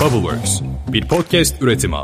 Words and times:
Bubbleworks, 0.00 0.60
bir 0.88 1.08
podcast 1.08 1.62
üretimi. 1.62 1.96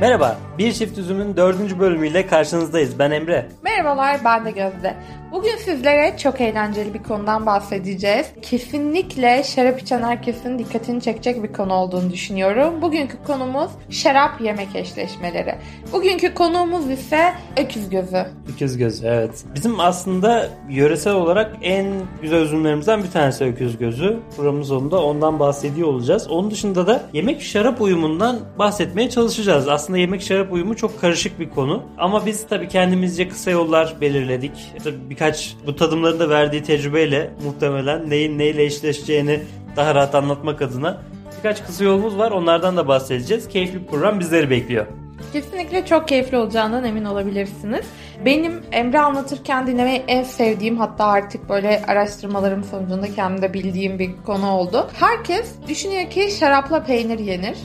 Merhaba, 0.00 0.38
Bir 0.58 0.72
Çift 0.72 0.98
Üzüm'ün 0.98 1.36
dördüncü 1.36 1.78
bölümüyle 1.78 2.26
karşınızdayız. 2.26 2.98
Ben 2.98 3.10
Emre. 3.10 3.48
Merhabalar, 3.62 4.20
ben 4.24 4.44
de 4.44 4.50
Gözde. 4.50 4.96
Bugün 5.32 5.56
sizlere 5.56 6.16
çok 6.18 6.40
eğlenceli 6.40 6.94
bir 6.94 7.02
konudan 7.02 7.46
bahsedeceğiz. 7.46 8.26
Kesinlikle 8.42 9.42
şarap 9.42 9.80
içen 9.80 10.02
herkesin 10.02 10.58
dikkatini 10.58 11.00
çekecek 11.00 11.42
bir 11.42 11.52
konu 11.52 11.72
olduğunu 11.72 12.10
düşünüyorum. 12.10 12.82
Bugünkü 12.82 13.16
konumuz 13.26 13.70
şarap 13.90 14.40
yemek 14.40 14.76
eşleşmeleri. 14.76 15.54
Bugünkü 15.92 16.34
konuğumuz 16.34 16.90
ise 16.90 17.32
öküz 17.56 17.90
gözü. 17.90 18.26
Öküz 18.54 18.76
gözü, 18.76 19.06
evet. 19.06 19.44
Bizim 19.54 19.80
aslında 19.80 20.48
yöresel 20.70 21.14
olarak 21.14 21.56
en 21.62 21.86
güzel 22.22 22.40
üzümlerimizden 22.40 23.02
bir 23.02 23.10
tanesi 23.10 23.44
öküz 23.44 23.78
gözü. 23.78 24.18
Programın 24.36 24.62
sonunda 24.62 25.02
ondan 25.02 25.40
bahsediyor 25.40 25.88
olacağız. 25.88 26.30
Onun 26.30 26.50
dışında 26.50 26.86
da 26.86 27.02
yemek 27.12 27.42
şarap 27.42 27.80
uyumundan 27.80 28.40
bahsetmeye 28.58 29.10
çalışacağız. 29.10 29.68
Aslında 29.68 29.98
yemek 29.98 30.22
şarap 30.22 30.52
uyumu 30.52 30.76
çok 30.76 31.00
karışık 31.00 31.40
bir 31.40 31.50
konu. 31.50 31.82
Ama 31.98 32.26
biz 32.26 32.46
tabii 32.46 32.68
kendimizce 32.68 33.28
kısa 33.28 33.50
yollar 33.50 33.94
belirledik. 34.00 34.52
Tabii 34.84 35.10
birkaç 35.10 35.21
bu 35.66 35.76
tadımların 35.76 36.20
da 36.20 36.28
verdiği 36.28 36.62
tecrübeyle 36.62 37.30
muhtemelen 37.44 38.10
neyin 38.10 38.38
neyle 38.38 38.64
eşleşeceğini 38.64 39.40
daha 39.76 39.94
rahat 39.94 40.14
anlatmak 40.14 40.62
adına 40.62 41.02
birkaç 41.38 41.64
kısa 41.64 41.84
yolumuz 41.84 42.18
var. 42.18 42.30
Onlardan 42.30 42.76
da 42.76 42.88
bahsedeceğiz. 42.88 43.48
Keyifli 43.48 43.80
bir 43.80 43.86
program 43.86 44.20
bizleri 44.20 44.50
bekliyor. 44.50 44.86
Kesinlikle 45.32 45.86
çok 45.86 46.08
keyifli 46.08 46.36
olacağından 46.36 46.84
emin 46.84 47.04
olabilirsiniz. 47.04 47.86
Benim 48.24 48.62
Emre 48.72 49.00
anlatırken 49.00 49.66
dinlemeyi 49.66 50.02
en 50.08 50.22
sevdiğim 50.22 50.78
hatta 50.78 51.04
artık 51.04 51.48
böyle 51.48 51.82
araştırmalarım 51.88 52.64
sonucunda 52.64 53.14
kendimde 53.14 53.54
bildiğim 53.54 53.98
bir 53.98 54.10
konu 54.26 54.50
oldu. 54.50 54.90
Herkes 54.94 55.54
düşünüyor 55.68 56.10
ki 56.10 56.30
şarapla 56.30 56.84
peynir 56.84 57.18
yenir. 57.18 57.56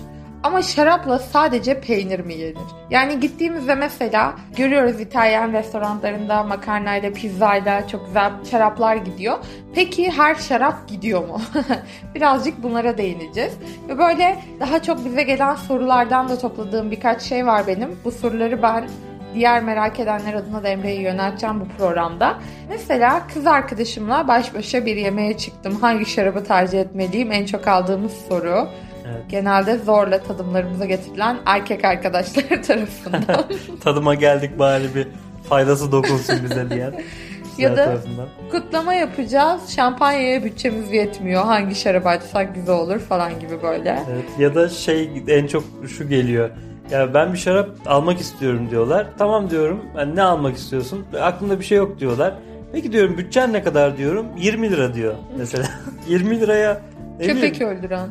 Ama 0.47 0.61
şarapla 0.61 1.19
sadece 1.19 1.81
peynir 1.81 2.19
mi 2.19 2.33
yenir? 2.33 2.57
Yani 2.89 3.19
gittiğimizde 3.19 3.75
mesela 3.75 4.35
görüyoruz 4.57 5.01
İtalyan 5.01 5.53
restoranlarında 5.53 6.43
makarnayla, 6.43 7.13
pizzayla 7.13 7.87
çok 7.87 8.05
güzel 8.05 8.31
şaraplar 8.51 8.95
gidiyor. 8.95 9.37
Peki 9.75 10.11
her 10.11 10.35
şarap 10.35 10.87
gidiyor 10.87 11.27
mu? 11.27 11.41
Birazcık 12.15 12.63
bunlara 12.63 12.97
değineceğiz. 12.97 13.53
Ve 13.89 13.97
böyle 13.97 14.39
daha 14.59 14.81
çok 14.81 15.05
bize 15.05 15.23
gelen 15.23 15.55
sorulardan 15.55 16.29
da 16.29 16.37
topladığım 16.37 16.91
birkaç 16.91 17.21
şey 17.21 17.45
var 17.45 17.67
benim. 17.67 17.99
Bu 18.05 18.11
soruları 18.11 18.61
ben 18.61 18.87
diğer 19.33 19.63
merak 19.63 19.99
edenler 19.99 20.33
adına 20.33 20.63
da 20.63 20.67
Emre'ye 20.67 21.01
yönelteceğim 21.01 21.59
bu 21.59 21.67
programda. 21.77 22.37
Mesela 22.69 23.27
kız 23.33 23.47
arkadaşımla 23.47 24.27
baş 24.27 24.55
başa 24.55 24.85
bir 24.85 24.95
yemeğe 24.95 25.37
çıktım. 25.37 25.75
Hangi 25.81 26.05
şarabı 26.05 26.43
tercih 26.43 26.81
etmeliyim? 26.81 27.31
En 27.31 27.45
çok 27.45 27.67
aldığımız 27.67 28.13
soru. 28.29 28.67
Evet. 29.11 29.29
Genelde 29.29 29.77
zorla 29.77 30.23
tadımlarımıza 30.23 30.85
getirilen 30.85 31.37
erkek 31.45 31.85
arkadaşlar 31.85 32.63
tarafından. 32.67 33.45
Tadıma 33.83 34.15
geldik 34.15 34.59
bari 34.59 34.95
bir 34.95 35.07
faydası 35.49 35.91
dokunsun 35.91 36.35
bize 36.43 36.69
diyen. 36.69 36.93
ya 37.57 37.71
da 37.71 37.85
tarafından. 37.85 38.27
kutlama 38.51 38.93
yapacağız. 38.93 39.69
Şampanyaya 39.75 40.43
bütçemiz 40.43 40.91
yetmiyor. 40.91 41.43
Hangi 41.43 41.75
şarap 41.75 42.07
açsak 42.07 42.55
güzel 42.55 42.75
olur 42.75 42.99
falan 42.99 43.39
gibi 43.39 43.61
böyle. 43.63 44.03
Evet, 44.11 44.25
ya 44.39 44.55
da 44.55 44.69
şey 44.69 45.23
en 45.27 45.47
çok 45.47 45.63
şu 45.97 46.09
geliyor. 46.09 46.49
Ya 46.91 47.13
ben 47.13 47.33
bir 47.33 47.37
şarap 47.37 47.69
almak 47.85 48.19
istiyorum 48.19 48.67
diyorlar. 48.71 49.07
Tamam 49.17 49.49
diyorum. 49.49 49.85
Yani 49.97 50.15
ne 50.15 50.23
almak 50.23 50.55
istiyorsun? 50.57 51.05
Aklımda 51.21 51.59
bir 51.59 51.65
şey 51.65 51.77
yok 51.77 51.99
diyorlar. 51.99 52.33
Peki 52.73 52.91
diyorum 52.91 53.17
bütçen 53.17 53.53
ne 53.53 53.63
kadar 53.63 53.97
diyorum. 53.97 54.25
20 54.37 54.71
lira 54.71 54.93
diyor 54.93 55.13
mesela. 55.37 55.65
20 56.07 56.39
liraya 56.39 56.81
Köpek 57.21 57.61
öldüren. 57.61 58.09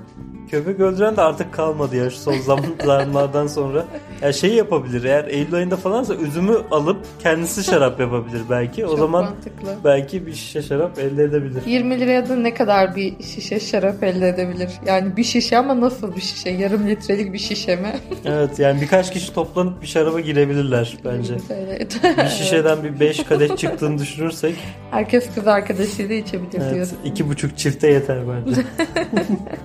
Köpek 0.51 0.81
öldüren 0.81 1.17
de 1.17 1.23
artık 1.23 1.53
kalmadı 1.53 1.97
ya 1.97 2.11
şu 2.11 2.17
son 2.17 2.39
zamanlardan 2.39 3.47
sonra. 3.47 3.85
Ya 4.23 4.33
şey 4.33 4.55
yapabilir 4.55 5.05
eğer 5.05 5.25
Eylül 5.25 5.55
ayında 5.55 5.77
falansa 5.77 6.15
üzümü 6.15 6.57
alıp 6.71 6.97
kendisi 7.23 7.65
şarap 7.65 8.01
yapabilir 8.01 8.43
belki. 8.51 8.81
Çok 8.81 8.91
o 8.93 8.97
zaman 8.97 9.25
mantıklı. 9.25 9.77
belki 9.85 10.27
bir 10.27 10.35
şişe 10.35 10.63
şarap 10.63 10.99
elde 10.99 11.25
edebilir. 11.25 11.67
20 11.67 12.01
liraya 12.01 12.29
da 12.29 12.37
ne 12.37 12.55
kadar 12.55 12.97
bir 12.97 13.23
şişe 13.23 13.61
şarap 13.61 14.03
elde 14.03 14.29
edebilir? 14.29 14.71
Yani 14.87 15.17
bir 15.17 15.25
şişe 15.25 15.59
ama 15.59 15.81
nasıl 15.81 16.17
bir 16.17 16.21
şişe? 16.21 16.51
Yarım 16.51 16.89
litrelik 16.89 17.33
bir 17.33 17.39
şişe 17.39 17.77
mi? 17.77 17.97
evet 18.25 18.59
yani 18.59 18.81
birkaç 18.81 19.13
kişi 19.13 19.35
toplanıp 19.35 19.83
bir 19.83 19.87
şaraba 19.87 20.21
girebilirler 20.21 20.97
bence. 21.05 21.35
Evet. 21.51 22.01
bir 22.25 22.29
şişeden 22.29 22.83
bir 22.85 23.01
5 23.01 23.23
kadeh 23.29 23.57
çıktığını 23.57 23.99
düşünürsek. 23.99 24.55
Herkes 24.91 25.35
kız 25.35 25.47
arkadaşıyla 25.47 26.15
içebilir 26.15 26.61
evet, 26.61 26.75
diyorsun. 26.75 26.99
İki 27.05 27.29
buçuk 27.29 27.59
çifte 27.59 27.91
yeter 27.91 28.19
bence. 28.29 28.61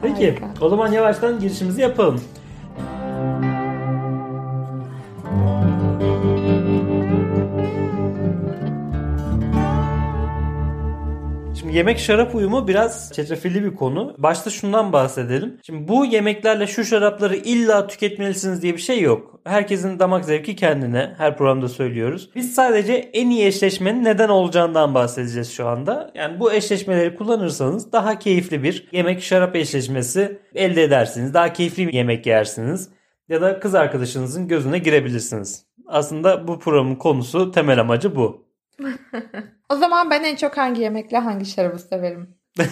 Peki 0.01 0.35
o 0.61 0.70
zaman 0.71 0.91
yavaştan 0.91 1.39
girişimizi 1.39 1.81
yapalım. 1.81 2.21
Yemek 11.71 11.99
şarap 11.99 12.35
uyumu 12.35 12.67
biraz 12.67 13.11
çetrefilli 13.13 13.63
bir 13.63 13.75
konu. 13.75 14.15
Başta 14.17 14.49
şundan 14.49 14.93
bahsedelim. 14.93 15.59
Şimdi 15.65 15.87
bu 15.87 16.05
yemeklerle 16.05 16.67
şu 16.67 16.85
şarapları 16.85 17.35
illa 17.35 17.87
tüketmelisiniz 17.87 18.61
diye 18.61 18.73
bir 18.73 18.81
şey 18.81 19.01
yok. 19.01 19.39
Herkesin 19.45 19.99
damak 19.99 20.25
zevki 20.25 20.55
kendine. 20.55 21.13
Her 21.17 21.37
programda 21.37 21.69
söylüyoruz. 21.69 22.29
Biz 22.35 22.55
sadece 22.55 22.93
en 22.93 23.29
iyi 23.29 23.45
eşleşmenin 23.45 24.03
neden 24.03 24.29
olacağından 24.29 24.93
bahsedeceğiz 24.93 25.51
şu 25.51 25.67
anda. 25.67 26.11
Yani 26.15 26.39
bu 26.39 26.53
eşleşmeleri 26.53 27.15
kullanırsanız 27.15 27.91
daha 27.91 28.19
keyifli 28.19 28.63
bir 28.63 28.87
yemek 28.91 29.23
şarap 29.23 29.55
eşleşmesi 29.55 30.39
elde 30.55 30.83
edersiniz. 30.83 31.33
Daha 31.33 31.53
keyifli 31.53 31.87
bir 31.87 31.93
yemek 31.93 32.25
yersiniz. 32.25 32.89
Ya 33.29 33.41
da 33.41 33.59
kız 33.59 33.75
arkadaşınızın 33.75 34.47
gözüne 34.47 34.79
girebilirsiniz. 34.79 35.65
Aslında 35.87 36.47
bu 36.47 36.59
programın 36.59 36.95
konusu 36.95 37.51
temel 37.51 37.79
amacı 37.79 38.15
bu. 38.15 38.40
O 39.69 39.75
zaman 39.75 40.09
ben 40.09 40.23
en 40.23 40.35
çok 40.35 40.57
hangi 40.57 40.81
yemekle 40.81 41.17
hangi 41.17 41.45
şarabı 41.45 41.79
severim? 41.79 42.37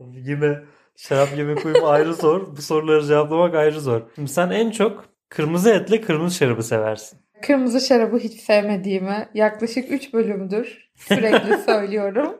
Yine 0.00 0.58
şarap 0.96 1.28
yemek 1.36 1.66
uyumu 1.66 1.88
ayrı 1.88 2.14
zor. 2.14 2.56
Bu 2.56 2.62
soruları 2.62 3.06
cevaplamak 3.06 3.54
ayrı 3.54 3.80
zor. 3.80 4.02
Şimdi 4.14 4.30
sen 4.30 4.50
en 4.50 4.70
çok 4.70 5.04
kırmızı 5.28 5.70
etle 5.70 6.00
kırmızı 6.00 6.36
şarabı 6.36 6.62
seversin. 6.62 7.18
Kırmızı 7.42 7.80
şarabı 7.80 8.18
hiç 8.18 8.40
sevmediğimi 8.40 9.28
yaklaşık 9.34 9.92
3 9.92 10.12
bölümdür 10.12 10.90
sürekli 10.96 11.58
söylüyorum. 11.66 12.38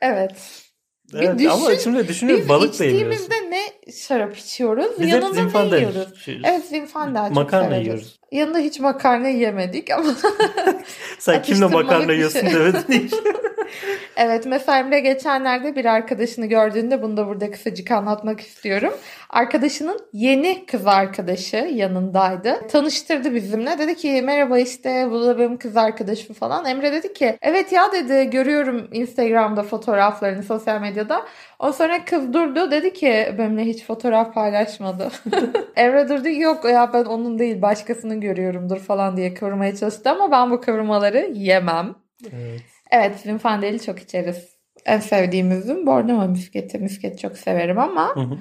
Evet. 0.00 0.64
Evet 1.14 1.38
düşün, 1.38 1.48
ama 1.48 1.76
şimdi 1.76 2.08
düşünüyorum 2.08 2.48
balık 2.48 2.78
da. 2.78 2.84
İçtiğimizde 2.84 3.34
ne 3.50 3.92
şarap 3.92 4.36
içiyoruz? 4.36 5.00
Biz 5.00 5.08
Yanında 5.08 5.62
ne 5.62 5.76
yiyoruz? 5.76 6.26
Yiyoruz. 6.26 6.44
Evet 6.44 6.64
zinfandel 6.64 7.26
çok 7.26 7.34
Makarna 7.36 7.64
severiz. 7.64 7.86
yiyoruz. 7.86 8.20
Yanında 8.32 8.58
hiç 8.58 8.80
makarna 8.80 9.28
yemedik 9.28 9.90
ama 9.90 10.14
Sen 11.18 11.42
kimle 11.42 11.66
makarna 11.66 12.12
yiyorsun 12.12 12.40
şey. 12.40 12.54
demedin 12.54 13.10
evet 14.16 14.46
mesela 14.46 14.78
Emre 14.78 15.00
geçenlerde 15.00 15.76
bir 15.76 15.84
arkadaşını 15.84 16.46
gördüğünde 16.46 17.02
bunu 17.02 17.16
da 17.16 17.26
burada 17.26 17.50
kısacık 17.50 17.90
anlatmak 17.90 18.40
istiyorum. 18.40 18.92
Arkadaşının 19.30 20.00
yeni 20.12 20.66
kız 20.66 20.86
arkadaşı 20.86 21.56
yanındaydı. 21.56 22.68
Tanıştırdı 22.68 23.34
bizimle. 23.34 23.78
Dedi 23.78 23.96
ki 23.96 24.22
merhaba 24.22 24.58
işte 24.58 25.08
bu 25.10 25.22
da 25.22 25.38
benim 25.38 25.56
kız 25.56 25.76
arkadaşım 25.76 26.34
falan. 26.34 26.64
Emre 26.64 26.92
dedi 26.92 27.12
ki 27.12 27.38
evet 27.42 27.72
ya 27.72 27.92
dedi 27.92 28.30
görüyorum 28.30 28.88
Instagram'da 28.92 29.62
fotoğraflarını 29.62 30.42
sosyal 30.42 30.80
medyada. 30.80 31.26
O 31.58 31.72
sonra 31.72 32.04
kız 32.04 32.32
durdu 32.32 32.70
dedi 32.70 32.92
ki 32.92 33.34
benimle 33.38 33.64
hiç 33.64 33.84
fotoğraf 33.84 34.34
paylaşmadı. 34.34 35.10
Emre 35.76 36.08
durdu 36.08 36.28
yok 36.28 36.64
ya 36.64 36.92
ben 36.92 37.04
onun 37.04 37.38
değil 37.38 37.62
başkasının 37.62 38.17
görüyorumdur 38.20 38.78
falan 38.78 39.16
diye 39.16 39.34
kıvırmaya 39.34 39.76
çalıştı 39.76 40.10
ama 40.10 40.30
ben 40.30 40.50
bu 40.50 40.60
kıvırmaları 40.60 41.30
yemem. 41.34 41.94
Evet. 42.32 42.62
Evet 42.90 43.20
Zinfandeli 43.20 43.82
çok 43.82 43.98
içeriz. 43.98 44.58
En 44.84 45.00
sevdiğim 45.00 45.52
üzüm 45.52 45.86
Bornova 45.86 46.26
müsketi. 46.26 46.78
Müsket 46.78 47.18
çok 47.18 47.38
severim 47.38 47.78
ama 47.78 48.16
hı 48.16 48.20
hı. 48.20 48.38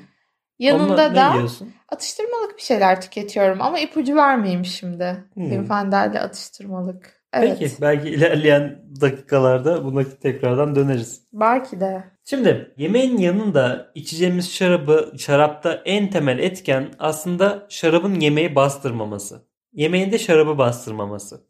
yanında 0.59 1.15
da 1.15 1.33
yiyorsun? 1.33 1.73
atıştırmalık 1.89 2.57
bir 2.57 2.63
şeyler 2.63 3.01
tüketiyorum. 3.01 3.61
Ama 3.61 3.79
ipucu 3.79 4.15
vermeyeyim 4.15 4.65
şimdi. 4.65 5.23
Hmm. 5.33 5.71
Atıştırmalık. 5.71 7.17
Evet. 7.33 7.57
Peki 7.59 7.81
belki 7.81 8.09
ilerleyen 8.09 8.81
dakikalarda 9.01 9.85
buna 9.85 10.03
tekrardan 10.03 10.75
döneriz. 10.75 11.21
Belki 11.33 11.79
de. 11.79 12.03
Şimdi 12.25 12.73
yemeğin 12.77 13.17
yanında 13.17 13.91
içeceğimiz 13.95 14.53
şarabı, 14.53 15.11
şarapta 15.17 15.81
en 15.85 16.09
temel 16.09 16.39
etken 16.39 16.87
aslında 16.99 17.65
şarabın 17.69 18.19
yemeği 18.19 18.55
bastırmaması. 18.55 19.46
Yemeğin 19.77 20.11
de 20.11 20.19
şarabı 20.19 20.57
bastırmaması. 20.57 21.41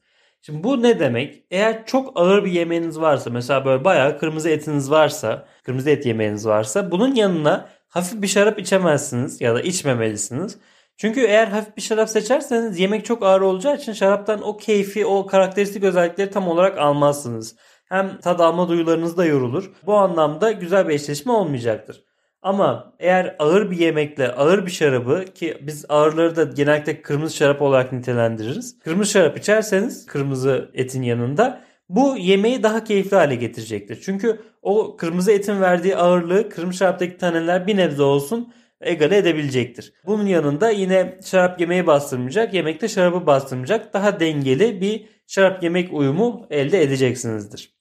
Şimdi 0.41 0.63
bu 0.63 0.83
ne 0.83 0.99
demek? 0.99 1.43
Eğer 1.51 1.85
çok 1.85 2.11
ağır 2.19 2.45
bir 2.45 2.51
yemeğiniz 2.51 2.99
varsa 2.99 3.29
mesela 3.29 3.65
böyle 3.65 3.83
bayağı 3.83 4.17
kırmızı 4.19 4.49
etiniz 4.49 4.91
varsa, 4.91 5.47
kırmızı 5.63 5.89
et 5.89 6.05
yemeğiniz 6.05 6.47
varsa 6.47 6.91
bunun 6.91 7.15
yanına 7.15 7.69
hafif 7.87 8.21
bir 8.21 8.27
şarap 8.27 8.59
içemezsiniz 8.59 9.41
ya 9.41 9.55
da 9.55 9.61
içmemelisiniz. 9.61 10.59
Çünkü 10.97 11.21
eğer 11.21 11.47
hafif 11.47 11.77
bir 11.77 11.81
şarap 11.81 12.09
seçerseniz 12.09 12.79
yemek 12.79 13.05
çok 13.05 13.23
ağır 13.23 13.41
olacağı 13.41 13.75
için 13.75 13.93
şaraptan 13.93 14.41
o 14.41 14.57
keyfi, 14.57 15.05
o 15.05 15.25
karakteristik 15.25 15.83
özellikleri 15.83 16.29
tam 16.31 16.47
olarak 16.47 16.77
almazsınız. 16.77 17.55
Hem 17.89 18.19
tad 18.19 18.39
alma 18.39 18.69
duyularınız 18.69 19.17
da 19.17 19.25
yorulur. 19.25 19.71
Bu 19.85 19.95
anlamda 19.95 20.51
güzel 20.51 20.87
bir 20.87 20.93
eşleşme 20.93 21.31
olmayacaktır. 21.31 22.06
Ama 22.47 22.93
eğer 22.99 23.35
ağır 23.39 23.71
bir 23.71 23.77
yemekle 23.77 24.31
ağır 24.31 24.65
bir 24.65 24.71
şarabı 24.71 25.25
ki 25.25 25.57
biz 25.61 25.85
ağırları 25.89 26.35
da 26.35 26.43
genellikle 26.43 27.01
kırmızı 27.01 27.35
şarap 27.35 27.61
olarak 27.61 27.93
nitelendiririz. 27.93 28.79
Kırmızı 28.79 29.11
şarap 29.11 29.37
içerseniz 29.37 30.05
kırmızı 30.05 30.71
etin 30.73 31.01
yanında 31.01 31.61
bu 31.89 32.17
yemeği 32.17 32.63
daha 32.63 32.83
keyifli 32.83 33.17
hale 33.17 33.35
getirecektir. 33.35 34.01
Çünkü 34.01 34.41
o 34.61 34.97
kırmızı 34.97 35.31
etin 35.31 35.61
verdiği 35.61 35.95
ağırlığı 35.95 36.49
kırmızı 36.49 36.77
şaraptaki 36.77 37.17
taneler 37.17 37.67
bir 37.67 37.77
nebze 37.77 38.03
olsun 38.03 38.53
egale 38.81 39.17
edebilecektir. 39.17 39.93
Bunun 40.05 40.25
yanında 40.25 40.69
yine 40.69 41.19
şarap 41.25 41.59
yemeği 41.59 41.87
bastırmayacak, 41.87 42.53
yemekte 42.53 42.87
şarabı 42.87 43.25
bastırmayacak 43.25 43.93
daha 43.93 44.19
dengeli 44.19 44.81
bir 44.81 45.05
şarap 45.27 45.63
yemek 45.63 45.93
uyumu 45.93 46.47
elde 46.49 46.83
edeceksinizdir. 46.83 47.77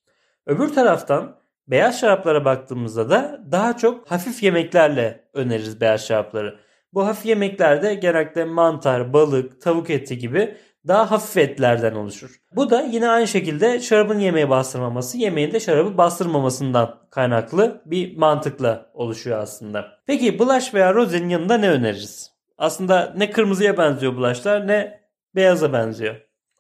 Öbür 0.46 0.68
taraftan 0.68 1.36
beyaz 1.68 2.00
şaraplara 2.00 2.44
baktığımızda 2.44 3.10
da 3.10 3.40
daha 3.52 3.76
çok 3.76 4.10
hafif 4.10 4.42
yemeklerle 4.42 5.24
öneririz 5.34 5.80
beyaz 5.80 6.06
şarapları. 6.06 6.58
Bu 6.94 7.06
hafif 7.06 7.26
yemeklerde 7.26 7.94
genellikle 7.94 8.44
mantar, 8.44 9.12
balık, 9.12 9.60
tavuk 9.62 9.90
eti 9.90 10.18
gibi 10.18 10.56
daha 10.88 11.10
hafif 11.10 11.36
etlerden 11.36 11.94
oluşur. 11.94 12.40
Bu 12.52 12.70
da 12.70 12.80
yine 12.80 13.08
aynı 13.08 13.26
şekilde 13.26 13.80
şarabın 13.80 14.18
yemeği 14.18 14.50
bastırmaması, 14.50 15.18
yemeğin 15.18 15.52
de 15.52 15.60
şarabı 15.60 15.98
bastırmamasından 15.98 16.98
kaynaklı 17.10 17.82
bir 17.86 18.16
mantıkla 18.16 18.90
oluşuyor 18.94 19.38
aslında. 19.38 19.86
Peki 20.06 20.38
bulaş 20.38 20.74
veya 20.74 20.94
rozenin 20.94 21.28
yanında 21.28 21.58
ne 21.58 21.70
öneririz? 21.70 22.32
Aslında 22.58 23.14
ne 23.16 23.30
kırmızıya 23.30 23.78
benziyor 23.78 24.16
bulaşlar 24.16 24.66
ne 24.66 25.00
beyaza 25.34 25.72
benziyor. 25.72 26.16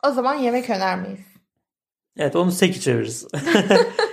O 0.08 0.10
zaman 0.10 0.34
yemek 0.34 0.70
önermeyiz. 0.70 1.26
Evet 2.18 2.36
onu 2.36 2.50
seki 2.50 2.80
çeviririz. 2.80 3.28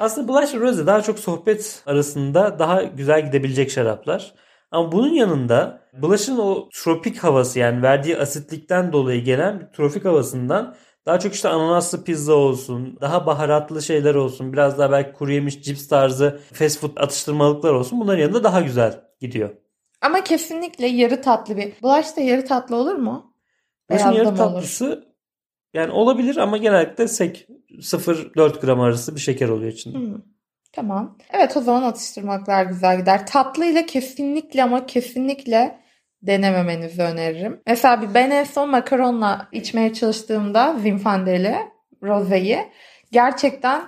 Aslında 0.00 0.28
bulaş 0.28 0.54
ve 0.54 0.60
roze 0.60 0.86
daha 0.86 1.02
çok 1.02 1.18
sohbet 1.18 1.82
arasında 1.86 2.58
daha 2.58 2.82
güzel 2.82 3.26
gidebilecek 3.26 3.70
şaraplar. 3.70 4.34
Ama 4.70 4.92
bunun 4.92 5.12
yanında 5.12 5.80
bulaşın 5.92 6.38
o 6.38 6.68
tropik 6.74 7.18
havası 7.18 7.58
yani 7.58 7.82
verdiği 7.82 8.18
asitlikten 8.18 8.92
dolayı 8.92 9.24
gelen 9.24 9.72
tropik 9.72 10.04
havasından 10.04 10.76
daha 11.06 11.18
çok 11.18 11.34
işte 11.34 11.48
ananaslı 11.48 12.04
pizza 12.04 12.32
olsun, 12.32 12.98
daha 13.00 13.26
baharatlı 13.26 13.82
şeyler 13.82 14.14
olsun, 14.14 14.52
biraz 14.52 14.78
daha 14.78 14.92
belki 14.92 15.12
kuru 15.12 15.32
yemiş 15.32 15.62
cips 15.62 15.88
tarzı 15.88 16.40
fast 16.52 16.80
food 16.80 16.96
atıştırmalıklar 16.96 17.72
olsun. 17.72 18.00
Bunların 18.00 18.22
yanında 18.22 18.44
daha 18.44 18.60
güzel 18.60 19.00
gidiyor. 19.20 19.50
Ama 20.00 20.24
kesinlikle 20.24 20.86
yarı 20.86 21.22
tatlı 21.22 21.56
bir. 21.56 21.72
Bulaş 21.82 22.16
da 22.16 22.20
yarı 22.20 22.44
tatlı 22.44 22.76
olur 22.76 22.94
mu? 22.94 23.34
Bulaşın 23.90 24.12
yarı 24.12 24.36
tatlısı 24.36 24.86
olur? 24.86 25.07
Yani 25.74 25.92
olabilir 25.92 26.36
ama 26.36 26.56
genellikle 26.56 27.08
sek 27.08 27.48
0-4 27.70 28.60
gram 28.60 28.80
arası 28.80 29.14
bir 29.14 29.20
şeker 29.20 29.48
oluyor 29.48 29.72
içinde. 29.72 29.98
Hmm. 29.98 30.22
Tamam. 30.72 31.18
Evet 31.32 31.56
o 31.56 31.60
zaman 31.60 31.82
atıştırmaklar 31.82 32.64
güzel 32.64 32.98
gider. 32.98 33.26
Tatlı 33.26 33.64
ile 33.64 33.86
kesinlikle 33.86 34.62
ama 34.62 34.86
kesinlikle 34.86 35.80
denememenizi 36.22 37.02
öneririm. 37.02 37.60
Mesela 37.66 38.02
bir 38.02 38.14
ben 38.14 38.30
en 38.30 38.44
son 38.44 38.70
makaronla 38.70 39.48
içmeye 39.52 39.92
çalıştığımda 39.92 40.76
Zinfandeli 40.82 41.56
rozeyi 42.02 42.58
gerçekten 43.12 43.82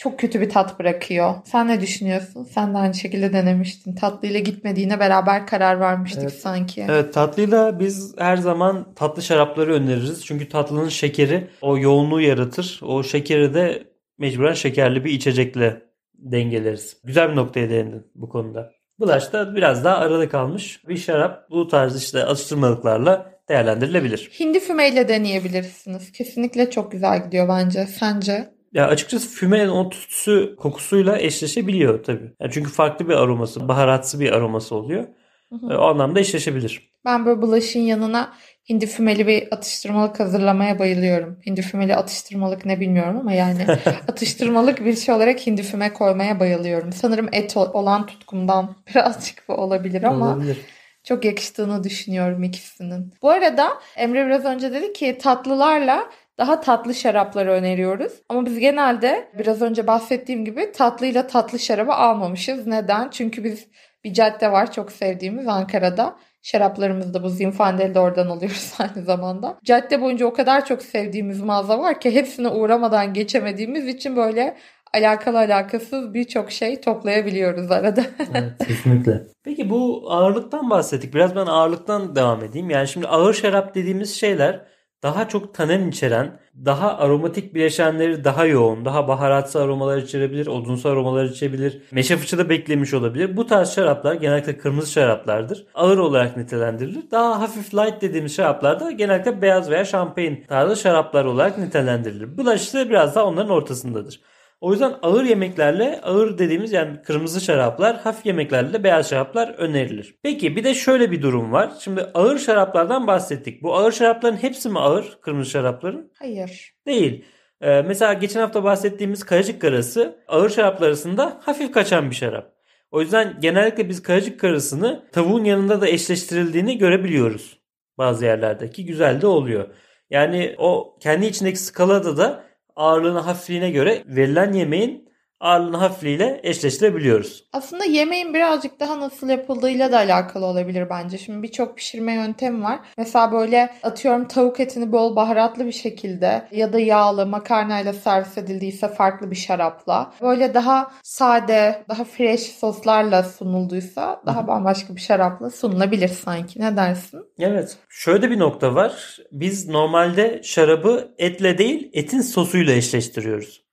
çok 0.00 0.18
kötü 0.18 0.40
bir 0.40 0.50
tat 0.50 0.78
bırakıyor. 0.78 1.34
Sen 1.44 1.68
ne 1.68 1.80
düşünüyorsun? 1.80 2.44
Sen 2.44 2.74
de 2.74 2.78
aynı 2.78 2.94
şekilde 2.94 3.32
denemiştin. 3.32 3.94
Tatlıyla 3.94 4.40
gitmediğine 4.40 5.00
beraber 5.00 5.46
karar 5.46 5.80
vermiştik 5.80 6.22
evet. 6.22 6.40
sanki. 6.40 6.86
Evet 6.88 7.14
tatlıyla 7.14 7.80
biz 7.80 8.14
her 8.18 8.36
zaman 8.36 8.94
tatlı 8.94 9.22
şarapları 9.22 9.74
öneririz. 9.74 10.24
Çünkü 10.24 10.48
tatlının 10.48 10.88
şekeri 10.88 11.48
o 11.62 11.78
yoğunluğu 11.78 12.20
yaratır. 12.20 12.80
O 12.82 13.02
şekeri 13.02 13.54
de 13.54 13.82
mecburen 14.18 14.54
şekerli 14.54 15.04
bir 15.04 15.12
içecekle 15.12 15.82
dengeleriz. 16.14 16.96
Güzel 17.04 17.30
bir 17.30 17.36
noktaya 17.36 17.70
değindin 17.70 18.06
bu 18.14 18.28
konuda. 18.28 18.70
Bulaş 18.98 19.32
da 19.32 19.56
biraz 19.56 19.84
daha 19.84 19.96
arada 19.96 20.28
kalmış 20.28 20.88
bir 20.88 20.96
şarap 20.96 21.50
bu 21.50 21.68
tarz 21.68 22.02
işte 22.02 22.24
atıştırmalıklarla 22.24 23.40
değerlendirilebilir. 23.48 24.30
Hindi 24.40 24.60
fümeyle 24.60 25.08
deneyebilirsiniz. 25.08 26.12
Kesinlikle 26.12 26.70
çok 26.70 26.92
güzel 26.92 27.24
gidiyor 27.24 27.48
bence. 27.48 27.86
Sence? 27.86 28.59
Ya 28.72 28.86
açıkçası 28.86 29.28
fümenin 29.28 29.68
o 29.68 29.90
tütsü 29.90 30.56
kokusuyla 30.58 31.18
eşleşebiliyor 31.18 32.04
tabii. 32.04 32.32
Yani 32.40 32.50
çünkü 32.52 32.70
farklı 32.70 33.08
bir 33.08 33.14
aroması, 33.14 33.68
baharatsı 33.68 34.20
bir 34.20 34.32
aroması 34.32 34.74
oluyor. 34.74 35.06
Hı 35.48 35.54
hı. 35.54 35.78
O 35.78 35.82
anlamda 35.82 36.20
eşleşebilir. 36.20 36.90
Ben 37.04 37.26
böyle 37.26 37.42
bulaşın 37.42 37.80
yanına 37.80 38.32
hindi 38.70 38.86
fümeli 38.86 39.26
bir 39.26 39.54
atıştırmalık 39.54 40.20
hazırlamaya 40.20 40.78
bayılıyorum. 40.78 41.38
Hindi 41.46 41.62
fümeli 41.62 41.96
atıştırmalık 41.96 42.66
ne 42.66 42.80
bilmiyorum 42.80 43.16
ama 43.20 43.32
yani 43.32 43.66
atıştırmalık 44.08 44.84
bir 44.84 44.96
şey 44.96 45.14
olarak 45.14 45.46
hindi 45.46 45.62
füme 45.62 45.92
koymaya 45.92 46.40
bayılıyorum. 46.40 46.92
Sanırım 46.92 47.28
et 47.32 47.56
olan 47.56 48.06
tutkumdan 48.06 48.76
birazcık 48.88 49.48
bu 49.48 49.54
olabilir 49.54 50.02
ama 50.02 50.34
olabilir. 50.34 50.58
çok 51.04 51.24
yakıştığını 51.24 51.84
düşünüyorum 51.84 52.42
ikisinin. 52.42 53.14
Bu 53.22 53.30
arada 53.30 53.70
Emre 53.96 54.26
biraz 54.26 54.44
önce 54.44 54.72
dedi 54.72 54.92
ki 54.92 55.18
tatlılarla 55.18 56.10
daha 56.40 56.60
tatlı 56.60 56.94
şarapları 56.94 57.50
öneriyoruz. 57.50 58.12
Ama 58.28 58.46
biz 58.46 58.58
genelde 58.58 59.28
biraz 59.38 59.62
önce 59.62 59.86
bahsettiğim 59.86 60.44
gibi 60.44 60.72
tatlıyla 60.72 61.26
tatlı 61.26 61.58
şarabı 61.58 61.92
almamışız. 61.92 62.66
Neden? 62.66 63.10
Çünkü 63.10 63.44
biz 63.44 63.66
bir 64.04 64.12
cadde 64.12 64.52
var 64.52 64.72
çok 64.72 64.92
sevdiğimiz 64.92 65.48
Ankara'da. 65.48 66.16
Şaraplarımızı 66.42 67.14
da 67.14 67.22
bu 67.22 67.28
Zinfandeli 67.28 67.94
de 67.94 68.00
oradan 68.00 68.26
alıyoruz 68.26 68.74
aynı 68.78 69.04
zamanda. 69.04 69.58
Cadde 69.64 70.00
boyunca 70.00 70.26
o 70.26 70.32
kadar 70.32 70.64
çok 70.66 70.82
sevdiğimiz 70.82 71.40
mağaza 71.40 71.78
var 71.78 72.00
ki 72.00 72.14
hepsine 72.14 72.48
uğramadan 72.48 73.14
geçemediğimiz 73.14 73.86
için 73.86 74.16
böyle 74.16 74.56
alakalı 74.94 75.38
alakasız 75.38 76.14
birçok 76.14 76.50
şey 76.50 76.80
toplayabiliyoruz 76.80 77.70
arada. 77.70 78.02
evet, 78.34 78.52
kesinlikle. 78.68 79.22
Peki 79.44 79.70
bu 79.70 80.06
ağırlıktan 80.08 80.70
bahsettik. 80.70 81.14
Biraz 81.14 81.36
ben 81.36 81.46
ağırlıktan 81.46 82.16
devam 82.16 82.44
edeyim. 82.44 82.70
Yani 82.70 82.88
şimdi 82.88 83.08
ağır 83.08 83.34
şarap 83.34 83.74
dediğimiz 83.74 84.14
şeyler 84.14 84.66
daha 85.02 85.28
çok 85.28 85.54
tanen 85.54 85.88
içeren, 85.88 86.40
daha 86.64 86.98
aromatik 86.98 87.54
bileşenleri 87.54 88.24
daha 88.24 88.46
yoğun, 88.46 88.84
daha 88.84 89.08
baharatsı 89.08 89.62
aromalar 89.62 89.98
içerebilir, 89.98 90.46
odunsu 90.46 90.88
aromalar 90.88 91.24
içebilir, 91.24 91.82
meşe 91.90 92.16
fıçıda 92.16 92.48
beklemiş 92.48 92.94
olabilir. 92.94 93.36
Bu 93.36 93.46
tarz 93.46 93.74
şaraplar 93.74 94.14
genellikle 94.14 94.58
kırmızı 94.58 94.92
şaraplardır. 94.92 95.66
Ağır 95.74 95.98
olarak 95.98 96.36
nitelendirilir. 96.36 97.10
Daha 97.10 97.40
hafif 97.40 97.74
light 97.74 98.02
dediğimiz 98.02 98.34
şaraplar 98.34 98.80
da 98.80 98.90
genellikle 98.90 99.42
beyaz 99.42 99.70
veya 99.70 99.84
şampanyan 99.84 100.36
tarzı 100.48 100.76
şaraplar 100.76 101.24
olarak 101.24 101.58
nitelendirilir. 101.58 102.38
Bu 102.38 102.46
da 102.46 102.54
işte 102.54 102.90
biraz 102.90 103.14
daha 103.14 103.24
onların 103.24 103.50
ortasındadır. 103.50 104.20
O 104.60 104.72
yüzden 104.72 104.94
ağır 105.02 105.24
yemeklerle 105.24 106.00
ağır 106.02 106.38
dediğimiz 106.38 106.72
yani 106.72 107.02
kırmızı 107.02 107.40
şaraplar, 107.40 107.96
hafif 107.96 108.26
yemeklerle 108.26 108.72
de 108.72 108.84
beyaz 108.84 109.10
şaraplar 109.10 109.48
önerilir. 109.48 110.14
Peki 110.22 110.56
bir 110.56 110.64
de 110.64 110.74
şöyle 110.74 111.10
bir 111.10 111.22
durum 111.22 111.52
var. 111.52 111.72
Şimdi 111.80 112.02
ağır 112.14 112.38
şaraplardan 112.38 113.06
bahsettik. 113.06 113.62
Bu 113.62 113.76
ağır 113.76 113.92
şarapların 113.92 114.36
hepsi 114.36 114.68
mi 114.68 114.78
ağır 114.78 115.18
kırmızı 115.20 115.50
şarapların? 115.50 116.12
Hayır. 116.18 116.74
Değil. 116.86 117.24
Ee, 117.60 117.82
mesela 117.82 118.12
geçen 118.12 118.40
hafta 118.40 118.64
bahsettiğimiz 118.64 119.24
kayacık 119.24 119.60
karası 119.60 120.24
ağır 120.28 120.50
şaraplar 120.50 120.86
arasında 120.86 121.40
hafif 121.42 121.72
kaçan 121.72 122.10
bir 122.10 122.16
şarap. 122.16 122.52
O 122.90 123.00
yüzden 123.00 123.36
genellikle 123.40 123.88
biz 123.88 124.02
kayacık 124.02 124.40
karasını 124.40 125.02
tavuğun 125.12 125.44
yanında 125.44 125.80
da 125.80 125.88
eşleştirildiğini 125.88 126.78
görebiliyoruz. 126.78 127.60
Bazı 127.98 128.24
yerlerdeki 128.24 128.86
güzel 128.86 129.20
de 129.20 129.26
oluyor. 129.26 129.68
Yani 130.10 130.54
o 130.58 130.98
kendi 131.00 131.26
içindeki 131.26 131.58
skalada 131.58 132.16
da 132.16 132.49
ağırlığına 132.80 133.26
hafifliğine 133.26 133.70
göre 133.70 134.04
verilen 134.06 134.52
yemeğin 134.52 135.09
ağırlığın 135.40 135.74
hafifliğiyle 135.74 136.40
eşleştirebiliyoruz. 136.42 137.44
Aslında 137.52 137.84
yemeğin 137.84 138.34
birazcık 138.34 138.80
daha 138.80 139.00
nasıl 139.00 139.28
yapıldığıyla 139.28 139.92
da 139.92 139.96
alakalı 139.96 140.46
olabilir 140.46 140.90
bence. 140.90 141.18
Şimdi 141.18 141.42
birçok 141.42 141.76
pişirme 141.76 142.14
yöntemi 142.14 142.62
var. 142.62 142.80
Mesela 142.98 143.32
böyle 143.32 143.70
atıyorum 143.82 144.28
tavuk 144.28 144.60
etini 144.60 144.92
bol 144.92 145.16
baharatlı 145.16 145.66
bir 145.66 145.72
şekilde 145.72 146.48
ya 146.52 146.72
da 146.72 146.80
yağlı 146.80 147.26
makarnayla 147.26 147.92
servis 147.92 148.38
edildiyse 148.38 148.88
farklı 148.88 149.30
bir 149.30 149.36
şarapla. 149.36 150.12
Böyle 150.22 150.54
daha 150.54 150.92
sade, 151.02 151.84
daha 151.88 152.04
fresh 152.04 152.42
soslarla 152.42 153.22
sunulduysa 153.22 154.22
daha 154.26 154.46
bambaşka 154.46 154.96
bir 154.96 155.00
şarapla 155.00 155.50
sunulabilir 155.50 156.08
sanki. 156.08 156.60
Ne 156.60 156.76
dersin? 156.76 157.20
Evet. 157.38 157.76
Şöyle 157.88 158.30
bir 158.30 158.38
nokta 158.38 158.74
var. 158.74 159.18
Biz 159.32 159.68
normalde 159.68 160.40
şarabı 160.44 161.14
etle 161.18 161.58
değil 161.58 161.90
etin 161.92 162.20
sosuyla 162.20 162.72
eşleştiriyoruz. 162.74 163.69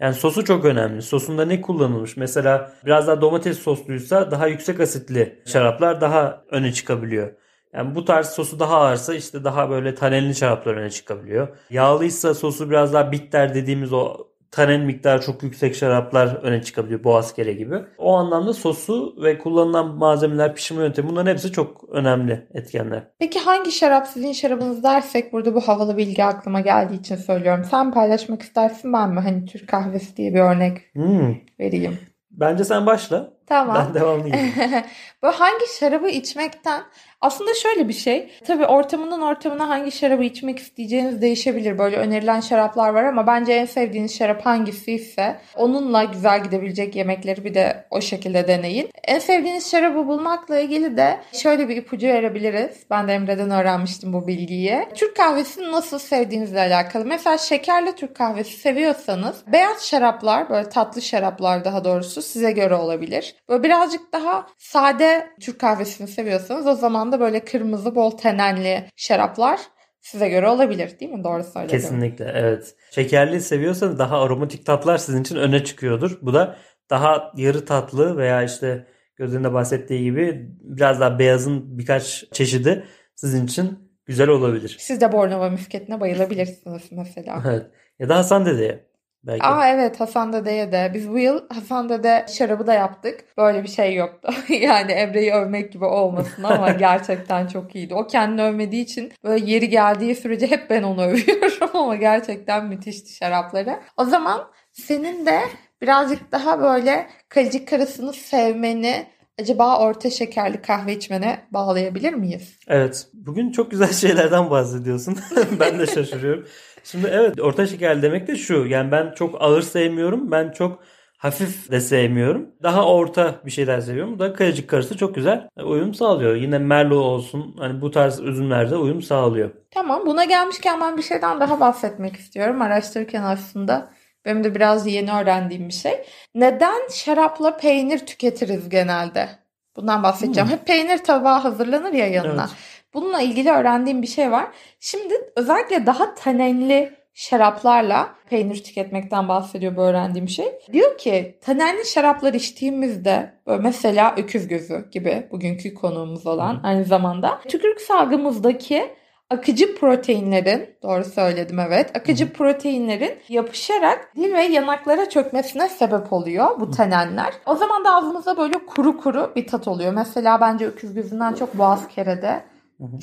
Yani 0.00 0.14
sosu 0.14 0.44
çok 0.44 0.64
önemli. 0.64 1.02
Sosunda 1.02 1.44
ne 1.44 1.60
kullanılmış? 1.60 2.16
Mesela 2.16 2.72
biraz 2.84 3.06
daha 3.06 3.20
domates 3.20 3.58
sosluysa 3.58 4.30
daha 4.30 4.46
yüksek 4.46 4.80
asitli 4.80 5.42
şaraplar 5.46 6.00
daha 6.00 6.44
öne 6.50 6.72
çıkabiliyor. 6.72 7.32
Yani 7.72 7.94
bu 7.94 8.04
tarz 8.04 8.26
sosu 8.26 8.58
daha 8.60 8.76
ağırsa 8.76 9.14
işte 9.14 9.44
daha 9.44 9.70
böyle 9.70 9.94
tanelli 9.94 10.34
şaraplar 10.34 10.74
öne 10.74 10.90
çıkabiliyor. 10.90 11.48
Yağlıysa 11.70 12.34
sosu 12.34 12.70
biraz 12.70 12.92
daha 12.92 13.12
bitter 13.12 13.54
dediğimiz 13.54 13.92
o 13.92 14.28
tanen 14.56 14.80
miktarı 14.80 15.22
çok 15.22 15.42
yüksek 15.42 15.74
şaraplar 15.76 16.34
öne 16.42 16.62
çıkabiliyor. 16.62 17.04
Boğazkere 17.04 17.52
gibi. 17.52 17.74
O 17.98 18.14
anlamda 18.14 18.52
sosu 18.52 19.14
ve 19.22 19.38
kullanılan 19.38 19.94
malzemeler, 19.96 20.54
pişirme 20.54 20.82
yöntemi 20.82 21.08
bunların 21.08 21.30
hepsi 21.30 21.52
çok 21.52 21.84
önemli 21.92 22.46
etkenler. 22.54 23.02
Peki 23.18 23.38
hangi 23.38 23.72
şarap 23.72 24.06
sizin 24.06 24.32
şarabınız 24.32 24.82
dersek 24.82 25.32
burada 25.32 25.54
bu 25.54 25.60
havalı 25.60 25.96
bilgi 25.96 26.24
aklıma 26.24 26.60
geldiği 26.60 27.00
için 27.00 27.16
söylüyorum. 27.16 27.64
Sen 27.70 27.92
paylaşmak 27.92 28.42
istersin 28.42 28.92
ben 28.92 29.10
mi? 29.10 29.20
Hani 29.20 29.44
Türk 29.46 29.68
kahvesi 29.68 30.16
diye 30.16 30.34
bir 30.34 30.40
örnek 30.40 30.78
Hmm. 30.94 31.34
vereyim. 31.60 31.98
Bence 32.30 32.64
sen 32.64 32.86
başla. 32.86 33.35
Tamam. 33.46 33.86
Ben 33.88 33.94
devamlı. 34.00 34.24
Böyle 35.22 35.36
hangi 35.36 35.64
şarabı 35.78 36.08
içmekten 36.08 36.82
aslında 37.20 37.54
şöyle 37.54 37.88
bir 37.88 37.92
şey. 37.92 38.30
Tabii 38.46 38.66
ortamından 38.66 39.22
ortamına 39.22 39.68
hangi 39.68 39.92
şarabı 39.92 40.24
içmek 40.24 40.58
isteyeceğiniz 40.58 41.22
değişebilir. 41.22 41.78
Böyle 41.78 41.96
önerilen 41.96 42.40
şaraplar 42.40 42.88
var 42.88 43.04
ama 43.04 43.26
bence 43.26 43.52
en 43.52 43.64
sevdiğiniz 43.64 44.18
şarap 44.18 44.46
hangisi 44.46 44.92
ise 44.92 45.36
onunla 45.56 46.04
güzel 46.04 46.42
gidebilecek 46.42 46.96
yemekleri 46.96 47.44
bir 47.44 47.54
de 47.54 47.86
o 47.90 48.00
şekilde 48.00 48.48
deneyin. 48.48 48.90
En 49.04 49.18
sevdiğiniz 49.18 49.70
şarabı 49.70 50.06
bulmakla 50.06 50.60
ilgili 50.60 50.96
de 50.96 51.20
şöyle 51.32 51.68
bir 51.68 51.76
ipucu 51.76 52.06
verebiliriz. 52.06 52.86
Ben 52.90 53.08
de 53.08 53.12
Emre'den 53.12 53.50
öğrenmiştim 53.50 54.12
bu 54.12 54.26
bilgiyi. 54.26 54.88
Türk 54.94 55.16
kahvesini 55.16 55.72
nasıl 55.72 55.98
sevdiğinizle 55.98 56.60
alakalı. 56.60 57.04
Mesela 57.04 57.38
şekerli 57.38 57.94
Türk 57.94 58.16
kahvesi 58.16 58.56
seviyorsanız 58.56 59.44
beyaz 59.52 59.86
şaraplar 59.86 60.50
böyle 60.50 60.68
tatlı 60.68 61.02
şaraplar 61.02 61.64
daha 61.64 61.84
doğrusu 61.84 62.22
size 62.22 62.52
göre 62.52 62.74
olabilir. 62.74 63.35
Böyle 63.48 63.62
birazcık 63.62 64.12
daha 64.12 64.46
sade 64.58 65.26
Türk 65.40 65.60
kahvesini 65.60 66.08
seviyorsanız 66.08 66.66
o 66.66 66.74
zaman 66.74 67.12
da 67.12 67.20
böyle 67.20 67.44
kırmızı 67.44 67.94
bol 67.94 68.10
tenenli 68.10 68.84
şaraplar 68.96 69.60
size 70.00 70.28
göre 70.28 70.48
olabilir 70.48 71.00
değil 71.00 71.12
mi? 71.12 71.24
Doğru 71.24 71.44
söyledim. 71.44 71.78
Kesinlikle 71.78 72.32
evet. 72.34 72.74
Şekerli 72.90 73.40
seviyorsanız 73.40 73.98
daha 73.98 74.22
aromatik 74.22 74.66
tatlar 74.66 74.98
sizin 74.98 75.22
için 75.22 75.36
öne 75.36 75.64
çıkıyordur. 75.64 76.18
Bu 76.22 76.34
da 76.34 76.56
daha 76.90 77.32
yarı 77.36 77.64
tatlı 77.64 78.16
veya 78.16 78.42
işte 78.42 78.86
gözünde 79.16 79.52
bahsettiği 79.52 80.02
gibi 80.02 80.50
biraz 80.60 81.00
daha 81.00 81.18
beyazın 81.18 81.78
birkaç 81.78 82.24
çeşidi 82.32 82.84
sizin 83.14 83.46
için 83.46 83.78
güzel 84.06 84.28
olabilir. 84.28 84.76
Siz 84.80 85.00
de 85.00 85.12
Bornova 85.12 85.50
müsketine 85.50 86.00
bayılabilirsiniz 86.00 86.82
mesela. 86.92 87.42
Evet. 87.46 87.66
Ya 87.98 88.08
da 88.08 88.16
Hasan 88.16 88.46
dedeye. 88.46 88.85
Belki. 89.26 89.44
Aa 89.44 89.68
evet 89.68 90.00
Hasan 90.00 90.32
Dede'ye 90.32 90.72
de. 90.72 90.90
Biz 90.94 91.10
bu 91.10 91.18
yıl 91.18 91.40
Hasan 91.54 91.88
Dede 91.88 92.26
şarabı 92.38 92.66
da 92.66 92.74
yaptık. 92.74 93.24
Böyle 93.36 93.62
bir 93.62 93.68
şey 93.68 93.94
yoktu. 93.94 94.32
yani 94.48 94.92
Emre'yi 94.92 95.32
övmek 95.32 95.72
gibi 95.72 95.84
olmasın 95.84 96.42
ama 96.42 96.70
gerçekten 96.78 97.46
çok 97.46 97.74
iyiydi. 97.76 97.94
O 97.94 98.06
kendini 98.06 98.42
övmediği 98.42 98.82
için 98.82 99.12
böyle 99.24 99.50
yeri 99.50 99.68
geldiği 99.68 100.14
sürece 100.14 100.50
hep 100.50 100.70
ben 100.70 100.82
onu 100.82 101.02
övüyorum 101.06 101.70
ama 101.74 101.96
gerçekten 101.96 102.66
müthişti 102.66 103.14
şarapları. 103.14 103.80
O 103.96 104.04
zaman 104.04 104.50
senin 104.72 105.26
de 105.26 105.40
birazcık 105.82 106.32
daha 106.32 106.60
böyle 106.60 107.06
kalıcı 107.28 107.64
karısını 107.64 108.12
sevmeni 108.12 109.06
acaba 109.40 109.78
orta 109.78 110.10
şekerli 110.10 110.62
kahve 110.62 110.96
içmene 110.96 111.46
bağlayabilir 111.50 112.14
miyiz? 112.14 112.58
Evet. 112.68 113.06
Bugün 113.14 113.52
çok 113.52 113.70
güzel 113.70 113.92
şeylerden 113.92 114.50
bahsediyorsun. 114.50 115.18
ben 115.60 115.78
de 115.78 115.86
şaşırıyorum. 115.86 116.46
Şimdi 116.84 117.06
evet 117.12 117.40
orta 117.40 117.66
şekerli 117.66 118.02
demek 118.02 118.28
de 118.28 118.36
şu. 118.36 118.66
Yani 118.66 118.92
ben 118.92 119.14
çok 119.14 119.42
ağır 119.42 119.62
sevmiyorum. 119.62 120.30
Ben 120.30 120.52
çok 120.52 120.82
hafif 121.18 121.70
de 121.70 121.80
sevmiyorum. 121.80 122.50
Daha 122.62 122.86
orta 122.86 123.34
bir 123.46 123.50
şeyler 123.50 123.80
seviyorum. 123.80 124.14
Bu 124.14 124.18
da 124.18 124.32
kayacık 124.32 124.70
karısı 124.70 124.96
çok 124.96 125.14
güzel 125.14 125.48
uyum 125.64 125.94
sağlıyor. 125.94 126.34
Yine 126.34 126.58
Merlot 126.58 127.04
olsun 127.04 127.54
hani 127.58 127.80
bu 127.80 127.90
tarz 127.90 128.20
üzümlerde 128.20 128.76
uyum 128.76 129.02
sağlıyor. 129.02 129.50
Tamam 129.70 130.06
buna 130.06 130.24
gelmişken 130.24 130.80
ben 130.80 130.96
bir 130.96 131.02
şeyden 131.02 131.40
daha 131.40 131.60
bahsetmek 131.60 132.16
istiyorum. 132.16 132.62
Araştırırken 132.62 133.22
aslında 133.22 133.90
benim 134.26 134.44
de 134.44 134.54
biraz 134.54 134.86
yeni 134.86 135.12
öğrendiğim 135.12 135.68
bir 135.68 135.74
şey. 135.74 136.04
Neden 136.34 136.88
şarapla 136.92 137.56
peynir 137.56 137.98
tüketiriz 137.98 138.68
genelde? 138.68 139.28
Bundan 139.76 140.02
bahsedeceğim. 140.02 140.48
Hmm. 140.48 140.56
Hep 140.56 140.66
peynir 140.66 140.98
tabağı 140.98 141.38
hazırlanır 141.38 141.92
ya 141.92 142.08
yanına. 142.08 142.46
Evet. 142.50 142.56
Bununla 142.94 143.20
ilgili 143.20 143.50
öğrendiğim 143.50 144.02
bir 144.02 144.06
şey 144.06 144.30
var. 144.30 144.46
Şimdi 144.80 145.14
özellikle 145.36 145.86
daha 145.86 146.14
tanenli 146.14 146.92
şaraplarla 147.14 148.14
peynir 148.30 148.64
tüketmekten 148.64 149.28
bahsediyor 149.28 149.76
bu 149.76 149.82
öğrendiğim 149.82 150.28
şey. 150.28 150.46
Diyor 150.72 150.98
ki 150.98 151.38
tanenli 151.40 151.86
şaraplar 151.86 152.34
içtiğimizde 152.34 153.32
böyle 153.46 153.62
mesela 153.62 154.14
öküz 154.16 154.48
gözü 154.48 154.90
gibi 154.90 155.26
bugünkü 155.30 155.74
konuğumuz 155.74 156.26
olan 156.26 156.60
aynı 156.62 156.84
zamanda 156.84 157.40
tükürük 157.48 157.80
salgımızdaki 157.80 158.94
akıcı 159.30 159.78
proteinlerin 159.78 160.76
doğru 160.82 161.04
söyledim 161.04 161.58
evet 161.58 161.96
akıcı 161.96 162.32
proteinlerin 162.32 163.18
yapışarak 163.28 164.12
dil 164.16 164.34
ve 164.34 164.42
yanaklara 164.42 165.08
çökmesine 165.08 165.68
sebep 165.68 166.12
oluyor 166.12 166.60
bu 166.60 166.70
tanenler. 166.70 167.32
O 167.46 167.54
zaman 167.54 167.84
da 167.84 167.94
ağzımızda 167.94 168.36
böyle 168.36 168.66
kuru 168.66 169.00
kuru 169.00 169.32
bir 169.36 169.46
tat 169.46 169.68
oluyor. 169.68 169.92
Mesela 169.92 170.40
bence 170.40 170.66
öküz 170.66 170.94
gözünden 170.94 171.32
çok 171.32 171.58
boğaz 171.58 171.88
kerede. 171.88 172.44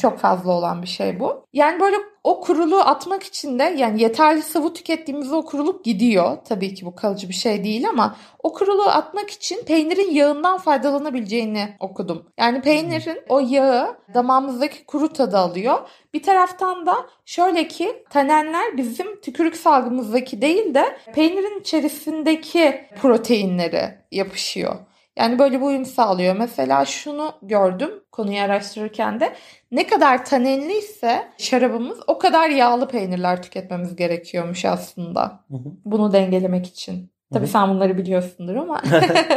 Çok 0.01 0.19
fazla 0.19 0.51
olan 0.51 0.81
bir 0.81 0.87
şey 0.87 1.19
bu. 1.19 1.45
Yani 1.53 1.79
böyle 1.79 1.97
o 2.23 2.41
kuruluğu 2.41 2.79
atmak 2.79 3.23
için 3.23 3.59
de 3.59 3.63
yani 3.63 4.01
yeterli 4.01 4.41
sıvı 4.41 4.73
tükettiğimizde 4.73 5.35
o 5.35 5.45
kuruluk 5.45 5.85
gidiyor. 5.85 6.37
Tabii 6.45 6.73
ki 6.73 6.85
bu 6.85 6.95
kalıcı 6.95 7.29
bir 7.29 7.33
şey 7.33 7.63
değil 7.63 7.89
ama 7.89 8.15
o 8.43 8.53
kuruluğu 8.53 8.87
atmak 8.87 9.29
için 9.29 9.65
peynirin 9.65 10.11
yağından 10.11 10.57
faydalanabileceğini 10.57 11.75
okudum. 11.79 12.25
Yani 12.37 12.61
peynirin 12.61 13.21
o 13.29 13.39
yağı 13.39 13.97
damağımızdaki 14.13 14.85
kuru 14.85 15.13
tadı 15.13 15.37
alıyor. 15.37 15.89
Bir 16.13 16.23
taraftan 16.23 16.85
da 16.85 16.95
şöyle 17.25 17.67
ki 17.67 18.03
tanenler 18.09 18.77
bizim 18.77 19.21
tükürük 19.21 19.55
salgımızdaki 19.55 20.41
değil 20.41 20.73
de 20.73 20.97
peynirin 21.13 21.59
içerisindeki 21.59 22.87
proteinleri 23.01 23.97
yapışıyor. 24.11 24.75
Yani 25.15 25.39
böyle 25.39 25.57
bir 25.57 25.65
uyum 25.65 25.85
sağlıyor. 25.85 26.35
Mesela 26.35 26.85
şunu 26.85 27.33
gördüm 27.41 28.03
konuyu 28.11 28.41
araştırırken 28.41 29.19
de 29.19 29.33
ne 29.73 29.87
kadar 29.87 30.25
tanenliyse 30.25 31.23
şarabımız 31.37 31.99
o 32.07 32.17
kadar 32.17 32.49
yağlı 32.49 32.87
peynirler 32.87 33.43
tüketmemiz 33.43 33.95
gerekiyormuş 33.95 34.65
aslında. 34.65 35.43
Hı 35.51 35.57
hı. 35.57 35.71
Bunu 35.85 36.13
dengelemek 36.13 36.67
için. 36.67 37.13
Tabii 37.33 37.47
sen 37.47 37.69
bunları 37.69 37.97
biliyorsundur 37.97 38.55
ama. 38.55 38.81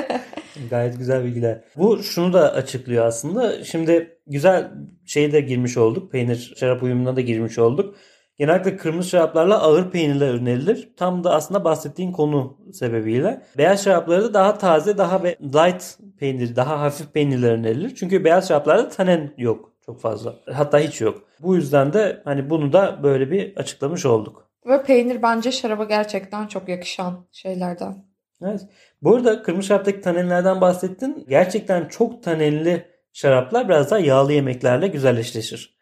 Gayet 0.70 0.98
güzel 0.98 1.24
bilgiler. 1.24 1.64
Bu 1.76 2.02
şunu 2.02 2.32
da 2.32 2.52
açıklıyor 2.52 3.06
aslında. 3.06 3.64
Şimdi 3.64 4.18
güzel 4.26 4.70
şeye 5.04 5.32
de 5.32 5.40
girmiş 5.40 5.76
olduk. 5.76 6.12
Peynir 6.12 6.54
şarap 6.56 6.82
uyumuna 6.82 7.16
da 7.16 7.20
girmiş 7.20 7.58
olduk. 7.58 7.94
Genellikle 8.38 8.76
kırmızı 8.76 9.08
şaraplarla 9.08 9.62
ağır 9.62 9.90
peynirler 9.90 10.34
önerilir. 10.34 10.88
Tam 10.96 11.24
da 11.24 11.34
aslında 11.34 11.64
bahsettiğin 11.64 12.12
konu 12.12 12.58
sebebiyle. 12.72 13.42
Beyaz 13.58 13.84
şaraplarda 13.84 14.34
daha 14.34 14.58
taze, 14.58 14.98
daha 14.98 15.22
light 15.24 15.98
peynir, 16.18 16.56
daha 16.56 16.80
hafif 16.80 17.12
peynirler 17.12 17.52
önerilir. 17.52 17.94
Çünkü 17.94 18.24
beyaz 18.24 18.48
şaraplarda 18.48 18.88
tanen 18.88 19.34
yok 19.36 19.75
çok 19.86 20.00
fazla. 20.00 20.34
Hatta 20.52 20.78
hiç 20.78 21.00
yok. 21.00 21.22
Bu 21.40 21.56
yüzden 21.56 21.92
de 21.92 22.22
hani 22.24 22.50
bunu 22.50 22.72
da 22.72 23.02
böyle 23.02 23.30
bir 23.30 23.56
açıklamış 23.56 24.06
olduk. 24.06 24.50
Ve 24.66 24.82
peynir 24.82 25.22
bence 25.22 25.52
şaraba 25.52 25.84
gerçekten 25.84 26.46
çok 26.46 26.68
yakışan 26.68 27.26
şeylerden. 27.32 28.04
Evet. 28.42 28.60
Bu 29.02 29.14
arada 29.14 29.42
kırmızı 29.42 29.66
şaraptaki 29.66 30.00
tanenlerden 30.00 30.60
bahsettin. 30.60 31.24
Gerçekten 31.28 31.88
çok 31.88 32.22
tanenli 32.22 32.86
şaraplar 33.12 33.68
biraz 33.68 33.90
daha 33.90 34.00
yağlı 34.00 34.32
yemeklerle 34.32 34.88
güzel 34.88 35.16
eşleşir. 35.16 35.76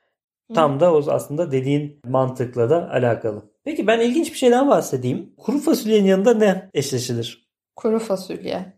Hı. 0.51 0.55
Tam 0.55 0.81
da 0.81 0.95
o 0.95 1.11
aslında 1.11 1.53
dediğin 1.53 2.01
mantıkla 2.07 2.71
da 2.71 2.91
alakalı. 2.91 3.51
Peki 3.65 3.87
ben 3.87 4.01
ilginç 4.01 4.33
bir 4.33 4.39
şeyden 4.39 4.69
bahsedeyim. 4.69 5.35
Kuru 5.37 5.59
fasulyenin 5.59 6.09
yanında 6.09 6.35
ne 6.35 6.71
eşleşilir? 6.75 7.49
Kuru 7.77 7.99
fasulye. 7.99 8.75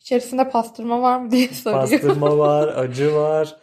İçerisinde 0.00 0.48
pastırma 0.48 1.02
var 1.02 1.20
mı 1.20 1.30
diye 1.30 1.48
soruyor. 1.48 1.80
Pastırma 1.80 2.38
var, 2.38 2.68
acı 2.68 3.14
var, 3.14 3.56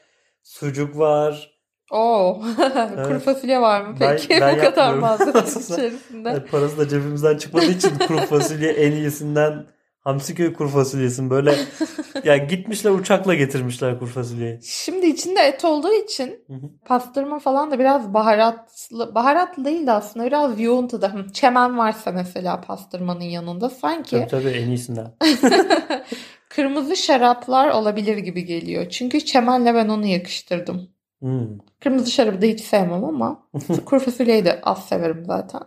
sucuk 0.44 0.98
var. 0.98 1.52
Oo. 1.92 2.42
Kuru 2.58 3.08
Evet. 3.12 3.22
fasulye 3.24 3.62
var 3.62 3.82
mı 3.82 3.98
Ben- 4.00 4.18
peki? 4.18 4.42
ben 4.42 4.56
Bu 4.58 4.62
kadar 4.62 4.94
malzeme 4.94 5.32
içerisinde. 5.74 6.46
Parası 6.52 6.78
da 6.78 6.88
cebimizden 6.88 7.38
çıkmadığı 7.38 7.66
için 7.66 7.98
kuru 8.08 8.18
fasulye 8.18 8.72
en 8.72 8.92
iyisinden 8.92 9.66
Hamsiköy 10.02 10.54
kuru 10.54 10.70
fasulyesin. 10.70 11.30
Böyle 11.30 11.56
ya 12.24 12.38
gitmişler 12.38 12.92
uçakla 12.92 13.36
getirmişler 13.36 14.00
kuru 14.00 14.10
fasulyeyi. 14.10 14.60
Şimdi 14.64 15.06
içinde 15.06 15.40
et 15.40 15.66
olduğu 15.66 15.94
için 15.94 16.46
pastırma 16.86 17.40
falan 17.40 17.72
da 17.72 17.80
biraz 17.80 18.14
baharatlı, 18.14 19.16
baharatlı 19.16 19.66
değil 19.66 19.88
de 19.88 19.92
aslında 19.92 20.26
biraz 20.26 20.60
yoğun 20.60 20.88
tadı. 20.88 21.26
Çemen 21.34 21.78
varsa 21.78 22.12
mesela 22.12 22.62
pastırmanın 22.62 23.22
yanında 23.22 23.70
sanki 23.70 24.10
Tabii 24.10 24.28
tabii 24.28 24.50
en 24.50 24.68
iyisinden. 24.68 25.08
kırmızı 26.50 26.96
şaraplar 26.96 27.70
olabilir 27.70 28.18
gibi 28.18 28.46
geliyor. 28.46 28.90
Çünkü 28.90 29.26
çemenle 29.26 29.76
ben 29.76 29.90
onu 29.90 30.06
yakıştırdım. 30.06 30.90
Hmm. 31.20 31.58
Kırmızı 31.80 32.12
şarabı 32.12 32.42
da 32.42 32.46
hiç 32.46 32.62
sevmem 32.62 33.04
ama 33.04 33.48
kuru 33.86 34.00
fasulyeyi 34.00 34.46
de 34.46 34.62
az 34.64 34.88
severim 34.88 35.24
zaten. 35.26 35.62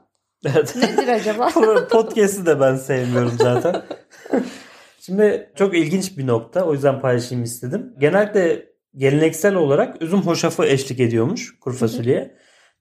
Evet. 0.45 0.77
Nedir 0.77 1.09
acaba? 1.09 1.49
Podcast'i 1.91 2.47
de 2.47 2.61
ben 2.61 2.77
sevmiyorum 2.77 3.33
zaten. 3.39 3.83
Şimdi 5.01 5.53
çok 5.55 5.77
ilginç 5.77 6.19
bir 6.19 6.27
nokta. 6.27 6.65
O 6.65 6.73
yüzden 6.73 7.01
paylaşayım 7.01 7.45
istedim. 7.45 7.95
Genellikle 7.99 8.67
geleneksel 8.97 9.55
olarak 9.55 10.03
üzüm 10.03 10.23
hoşafı 10.23 10.65
eşlik 10.65 11.01
ediyormuş 11.01 11.59
kuru 11.61 11.75
fasulyeye. 11.75 12.35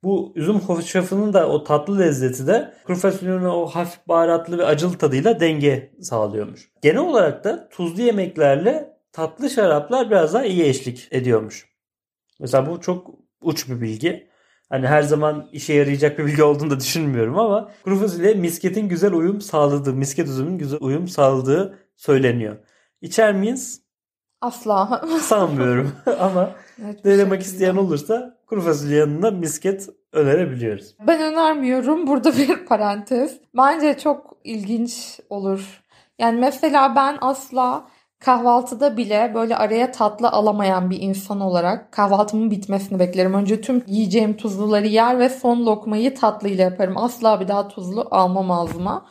Bu 0.04 0.34
üzüm 0.36 0.60
hoşafının 0.60 1.34
da 1.34 1.50
o 1.50 1.64
tatlı 1.64 2.00
lezzeti 2.00 2.48
de 2.48 2.74
kuru 2.86 2.98
fasulyenin 2.98 3.46
o 3.46 3.66
hafif 3.66 4.08
baharatlı 4.08 4.58
ve 4.58 4.66
acılı 4.66 4.98
tadıyla 4.98 5.40
denge 5.40 5.94
sağlıyormuş. 6.02 6.70
Genel 6.82 6.98
olarak 6.98 7.44
da 7.44 7.70
tuzlu 7.70 8.02
yemeklerle 8.02 8.98
tatlı 9.12 9.50
şaraplar 9.50 10.12
biraz 10.12 10.34
daha 10.34 10.46
iyi 10.46 10.64
eşlik 10.64 11.08
ediyormuş. 11.12 11.68
Mesela 12.40 12.70
bu 12.70 12.82
çok 12.82 13.08
uç 13.42 13.70
bir 13.70 13.82
bilgi. 13.82 14.33
Hani 14.70 14.88
her 14.88 15.02
zaman 15.02 15.50
işe 15.52 15.74
yarayacak 15.74 16.20
bir 16.20 16.26
bilgi 16.26 16.44
olduğunu 16.44 16.70
da 16.72 16.80
düşünmüyorum 16.80 17.40
ama 17.40 17.72
kuru 17.84 18.00
fasulye 18.00 18.34
misketin 18.34 18.90
güzel 18.90 19.14
uyum 19.14 19.42
sağladığı, 19.42 19.94
misket 19.94 20.28
üzümün 20.28 20.58
güzel 20.58 20.80
uyum 20.82 21.08
sağladığı 21.08 21.78
söyleniyor. 21.96 22.58
İçer 23.02 23.34
miyiz? 23.34 23.82
Asla. 24.42 25.02
Sanmıyorum 25.22 25.92
ama 26.20 26.52
Evet, 26.86 27.06
bir 27.06 27.10
denemek 27.10 27.42
şekilde. 27.42 27.54
isteyen 27.56 27.76
olursa 27.76 28.38
kuru 28.48 28.62
fasulye 28.62 28.98
yanında 28.98 29.32
misket 29.32 29.90
önerebiliyoruz. 30.14 30.96
Ben 31.08 31.22
önermiyorum. 31.34 32.08
Burada 32.08 32.38
bir 32.38 32.66
parantez. 32.66 33.38
Bence 33.58 33.98
çok 33.98 34.38
ilginç 34.44 35.20
olur. 35.30 35.82
Yani 36.20 36.40
mesela 36.40 36.96
ben 36.96 37.18
asla 37.22 37.88
kahvaltıda 38.26 38.98
bile 38.98 39.32
böyle 39.36 39.56
araya 39.56 39.92
tatlı 39.92 40.30
alamayan 40.30 40.90
bir 40.90 41.02
insan 41.02 41.40
olarak 41.40 41.92
kahvaltımın 41.92 42.52
bitmesini 42.52 43.00
beklerim. 43.00 43.34
Önce 43.34 43.62
tüm 43.62 43.84
yiyeceğim 43.88 44.38
tuzluları 44.38 44.88
yer 44.88 45.20
ve 45.20 45.30
son 45.30 45.66
lokmayı 45.66 46.16
tatlıyla 46.16 46.64
yaparım. 46.64 46.98
Asla 46.98 47.40
bir 47.40 47.48
daha 47.48 47.68
tuzlu 47.68 48.08
almam 48.12 48.52
ağzıma. 48.52 49.06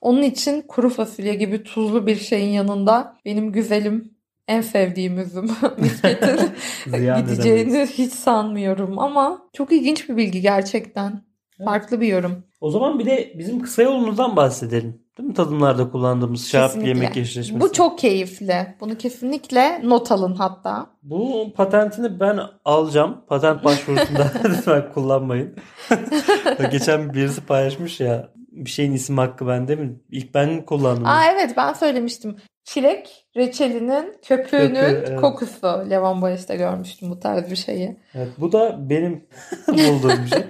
Onun 0.00 0.22
için 0.22 0.62
kuru 0.62 0.90
fasulye 0.90 1.34
gibi 1.34 1.62
tuzlu 1.62 2.06
bir 2.06 2.16
şeyin 2.16 2.52
yanında 2.52 3.16
benim 3.24 3.52
güzelim 3.52 4.14
en 4.48 4.60
sevdiğim 4.60 5.18
üzüm 5.18 5.50
misketin 5.78 6.40
gideceğini 7.16 7.86
hiç 7.86 8.12
sanmıyorum 8.12 8.98
ama 8.98 9.42
çok 9.52 9.72
ilginç 9.72 10.08
bir 10.08 10.16
bilgi 10.16 10.40
gerçekten. 10.40 11.27
Farklı 11.64 12.00
bir 12.00 12.06
yorum. 12.06 12.44
O 12.60 12.70
zaman 12.70 12.98
bir 12.98 13.06
de 13.06 13.32
bizim 13.38 13.62
kısa 13.62 13.82
yolumuzdan 13.82 14.36
bahsedelim. 14.36 15.02
Değil 15.18 15.28
mi? 15.28 15.34
Tadımlarda 15.34 15.90
kullandığımız 15.90 16.48
şarap 16.48 16.86
yemek 16.86 17.16
eşleşmesi. 17.16 17.60
Bu 17.60 17.72
çok 17.72 17.98
keyifli. 17.98 18.74
Bunu 18.80 18.98
kesinlikle 18.98 19.80
not 19.84 20.12
alın 20.12 20.34
hatta. 20.34 20.86
Bu 21.02 21.52
patentini 21.56 22.20
ben 22.20 22.40
alacağım. 22.64 23.16
Patent 23.28 23.64
başvurusunda 23.64 24.32
lütfen 24.44 24.92
kullanmayın. 24.94 25.54
Geçen 26.70 27.14
birisi 27.14 27.40
paylaşmış 27.40 28.00
ya 28.00 28.28
bir 28.36 28.70
şeyin 28.70 28.92
isim 28.92 29.18
hakkı 29.18 29.46
bende 29.46 29.76
mi? 29.76 30.00
İlk 30.10 30.34
ben 30.34 30.66
kullandım. 30.66 31.06
Aa 31.06 31.24
evet 31.32 31.54
ben 31.56 31.72
söylemiştim. 31.72 32.36
Çilek 32.64 33.26
reçelinin 33.36 34.14
köpüğünün 34.22 34.74
Köpüğü, 34.74 35.04
evet. 35.08 35.20
kokusu. 35.20 35.66
Levan 35.90 36.22
Bayış'ta 36.22 36.54
görmüştüm 36.54 37.10
bu 37.10 37.20
tarz 37.20 37.50
bir 37.50 37.56
şeyi. 37.56 37.96
Evet, 38.14 38.28
bu 38.38 38.52
da 38.52 38.90
benim 38.90 39.26
bulduğum 39.68 40.24
bir 40.24 40.30
şey. 40.30 40.44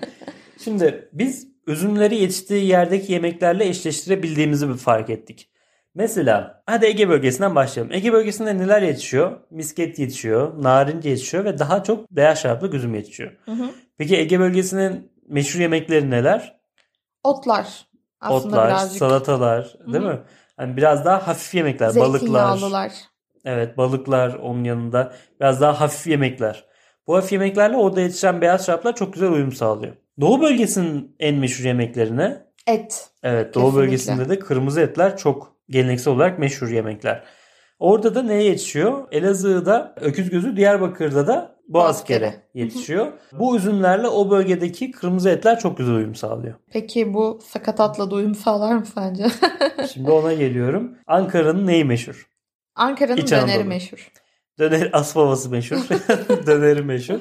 Şimdi 0.65 1.09
biz 1.13 1.49
üzümleri 1.67 2.17
yetiştiği 2.17 2.67
yerdeki 2.67 3.13
yemeklerle 3.13 3.69
eşleştirebildiğimizi 3.69 4.69
bir 4.69 4.77
fark 4.77 5.11
ettik. 5.11 5.51
Mesela 5.95 6.63
hadi 6.67 6.87
Ege 6.87 7.09
bölgesinden 7.09 7.55
başlayalım. 7.55 7.93
Ege 7.93 8.13
bölgesinde 8.13 8.59
neler 8.59 8.83
yetişiyor? 8.83 9.41
Misket 9.51 9.99
yetişiyor, 9.99 10.63
narince 10.63 11.09
yetişiyor 11.09 11.45
ve 11.45 11.59
daha 11.59 11.83
çok 11.83 12.11
beyaz 12.11 12.39
şaraplı 12.39 12.77
üzüm 12.77 12.95
yetişiyor. 12.95 13.33
Hı 13.45 13.51
hı. 13.51 13.71
Peki 13.99 14.17
Ege 14.17 14.41
bölgesinin 14.41 15.13
meşhur 15.29 15.61
yemekleri 15.61 16.11
neler? 16.11 16.61
Otlar. 17.25 17.89
Aslında 18.21 18.57
Otlar, 18.57 18.69
birazcık 18.69 18.99
salatalar, 18.99 19.75
değil 19.87 20.05
Hı 20.05 20.09
hı. 20.09 20.13
mi? 20.13 20.21
Hani 20.57 20.77
biraz 20.77 21.05
daha 21.05 21.27
hafif 21.27 21.55
yemekler, 21.55 21.97
balıklar. 21.97 22.59
Evet, 23.45 23.77
balıklar 23.77 24.35
onun 24.35 24.65
yanında. 24.65 25.13
Biraz 25.41 25.61
daha 25.61 25.81
hafif 25.81 26.07
yemekler. 26.07 26.65
Bu 27.07 27.17
hafif 27.17 27.33
yemeklerle 27.33 27.77
orada 27.77 28.01
yetişen 28.01 28.41
beyaz 28.41 28.67
şaraplar 28.67 28.97
çok 28.97 29.13
güzel 29.13 29.33
uyum 29.33 29.53
sağlıyor. 29.53 29.95
Doğu 30.21 30.41
bölgesinin 30.41 31.17
en 31.21 31.35
meşhur 31.37 31.65
yemeklerine 31.65 32.47
Et. 32.67 33.11
Evet 33.23 33.55
Doğu 33.55 33.63
Kesinlikle. 33.65 33.83
bölgesinde 33.87 34.29
de 34.29 34.39
kırmızı 34.39 34.81
etler 34.81 35.17
çok 35.17 35.57
geleneksel 35.71 36.15
olarak 36.15 36.39
meşhur 36.39 36.69
yemekler. 36.69 37.25
Orada 37.79 38.15
da 38.15 38.23
neye 38.23 38.43
yetişiyor? 38.43 39.09
Elazığ'da 39.13 39.95
öküz 40.01 40.31
gözü, 40.31 40.57
Diyarbakır'da 40.57 41.27
da 41.27 41.57
boğazkere 41.69 42.21
Boğazkere. 42.21 42.35
yetişiyor. 42.55 43.07
Bu 43.33 43.57
üzümlerle 43.57 44.09
o 44.09 44.31
bölgedeki 44.31 44.91
kırmızı 44.91 45.31
etler 45.31 45.59
çok 45.59 45.79
güzel 45.79 45.95
uyum 45.95 46.15
sağlıyor. 46.15 46.55
Peki 46.73 47.15
bu 47.15 47.41
sakatatla 47.49 48.11
da 48.11 48.15
uyum 48.15 48.35
sağlar 48.35 48.75
mı 48.77 48.87
sence? 48.95 49.27
Şimdi 49.93 50.11
ona 50.11 50.33
geliyorum. 50.33 50.99
Ankara'nın 51.07 51.67
neyi 51.67 51.85
meşhur? 51.85 52.29
Ankara'nın 52.75 53.17
İç 53.17 53.31
döneri 53.31 53.45
Anadolu. 53.53 53.65
meşhur. 53.65 54.11
Döner 54.59 54.91
asbabası 54.93 55.51
meşhur. 55.51 55.77
Döneri 56.47 56.83
meşhur. 56.83 57.19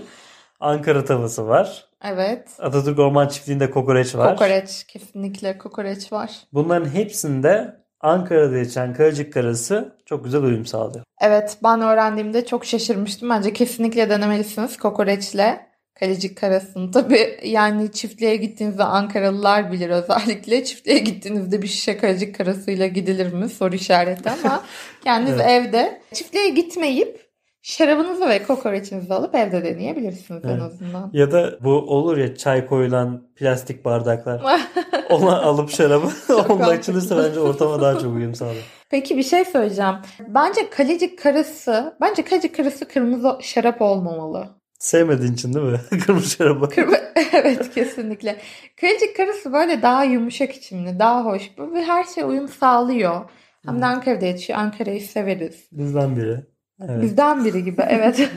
Ankara 0.59 1.05
tavası 1.05 1.47
var. 1.47 1.86
Evet. 2.03 2.47
Atatürk 2.59 2.99
Orman 2.99 3.27
Çiftliği'nde 3.27 3.69
kokoreç 3.69 4.15
var. 4.15 4.31
Kokoreç. 4.31 4.83
Kesinlikle 4.83 5.57
kokoreç 5.57 6.11
var. 6.11 6.31
Bunların 6.53 6.89
hepsinde 6.89 7.75
Ankara'da 8.01 8.57
yetişen 8.57 8.93
Kayacık 8.93 9.33
karası 9.33 9.95
çok 10.05 10.23
güzel 10.23 10.43
uyum 10.43 10.65
sağlıyor. 10.65 11.05
Evet 11.21 11.57
ben 11.63 11.81
öğrendiğimde 11.81 12.45
çok 12.45 12.65
şaşırmıştım. 12.65 13.29
Bence 13.29 13.53
kesinlikle 13.53 14.09
denemelisiniz 14.09 14.77
kokoreçle. 14.77 15.67
Kalecik 15.99 16.37
karasını. 16.37 16.91
Tabii 16.91 17.39
yani 17.43 17.91
çiftliğe 17.91 18.35
gittiğinizde 18.35 18.83
Ankaralılar 18.83 19.71
bilir 19.71 19.89
özellikle. 19.89 20.63
Çiftliğe 20.63 20.97
gittiğinizde 20.99 21.61
bir 21.61 21.67
şişe 21.67 21.97
kalecik 21.97 22.35
karasıyla 22.37 22.87
gidilir 22.87 23.33
mi? 23.33 23.49
Soru 23.49 23.75
işareti 23.75 24.29
ama 24.29 24.63
kendiniz 25.03 25.39
Evet. 25.41 25.49
evde 25.49 26.01
çiftliğe 26.13 26.49
gitmeyip 26.49 27.26
şarabınızı 27.71 28.29
ve 28.29 28.43
kokoreçinizi 28.43 29.13
alıp 29.13 29.35
evde 29.35 29.63
deneyebilirsiniz 29.63 30.45
en 30.45 30.49
Evet. 30.49 30.61
azından. 30.61 31.09
Ya 31.13 31.31
da 31.31 31.57
bu 31.63 31.69
olur 31.71 32.17
ya 32.17 32.35
çay 32.35 32.65
koyulan 32.65 33.27
plastik 33.35 33.85
bardaklar. 33.85 34.41
Ona 35.09 35.41
alıp 35.41 35.69
şarabı 35.69 36.07
onunla 36.49 36.67
açılırsa 36.67 37.17
bence 37.17 37.39
ortama 37.39 37.81
daha 37.81 37.99
çok 37.99 38.15
uyum 38.15 38.35
sağlar. 38.35 38.55
Peki 38.89 39.17
bir 39.17 39.23
şey 39.23 39.45
söyleyeceğim. 39.45 39.95
Bence 40.27 40.69
kalecik 40.69 41.19
karası, 41.23 41.97
bence 42.01 42.25
kalecik 42.25 42.55
karası 42.57 42.87
kırmızı 42.87 43.37
şarap 43.41 43.81
olmamalı. 43.81 44.47
Sevmediğin 44.79 45.33
için 45.33 45.53
değil 45.53 45.65
mi? 45.65 45.79
Kırmızı 46.05 46.29
şarabı. 46.29 46.69
Kırmızı- 46.69 47.13
evet 47.33 47.73
kesinlikle. 47.73 48.37
Kırıcık 48.79 49.17
karısı 49.17 49.53
böyle 49.53 49.81
daha 49.81 50.03
yumuşak 50.03 50.51
içimli, 50.55 50.99
daha 50.99 51.25
hoş. 51.25 51.51
Bu 51.57 51.75
her 51.75 52.03
şey 52.03 52.23
uyum 52.23 52.47
sağlıyor. 52.47 53.29
Hem 53.65 53.81
de 53.81 53.85
Ankara'da 53.85 54.25
yetişiyor. 54.25 54.59
Ankara'yı 54.59 55.01
severiz. 55.01 55.67
Bizden 55.71 56.15
biri. 56.15 56.56
Evet. 56.81 57.01
Bizden 57.01 57.45
biri 57.45 57.63
gibi 57.63 57.81
evet. 57.89 58.29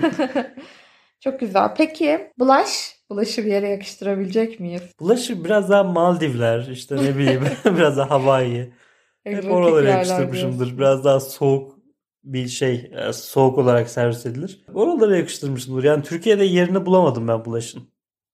Çok 1.21 1.41
güzel. 1.41 1.75
Peki 1.77 2.33
bulaş? 2.39 2.97
Bulaşı 3.11 3.45
bir 3.45 3.51
yere 3.51 3.69
yakıştırabilecek 3.69 4.61
miyiz? 4.61 4.83
Bulaşı 5.01 5.45
biraz 5.45 5.71
daha 5.71 5.85
Maldivler 5.85 6.69
işte 6.73 6.97
ne 6.97 7.19
bileyim 7.19 7.45
biraz 7.65 7.97
daha 7.97 8.11
Hawaii. 8.11 8.73
Hep 9.25 9.53
oralara 9.53 9.89
yakıştırmışımdır. 9.89 10.79
Biraz 10.79 11.05
daha 11.05 11.21
soğuk 11.21 11.81
bir 12.25 12.49
şey 12.49 12.91
e, 12.97 13.13
soğuk 13.13 13.59
olarak 13.59 13.91
servis 13.91 14.27
edilir. 14.27 14.65
Oralara 14.75 15.17
yakıştırmışımdır. 15.17 15.85
Yani 15.85 16.03
Türkiye'de 16.03 16.45
yerini 16.45 16.87
bulamadım 16.87 17.29
ben 17.29 17.45
bulaşın. 17.45 17.83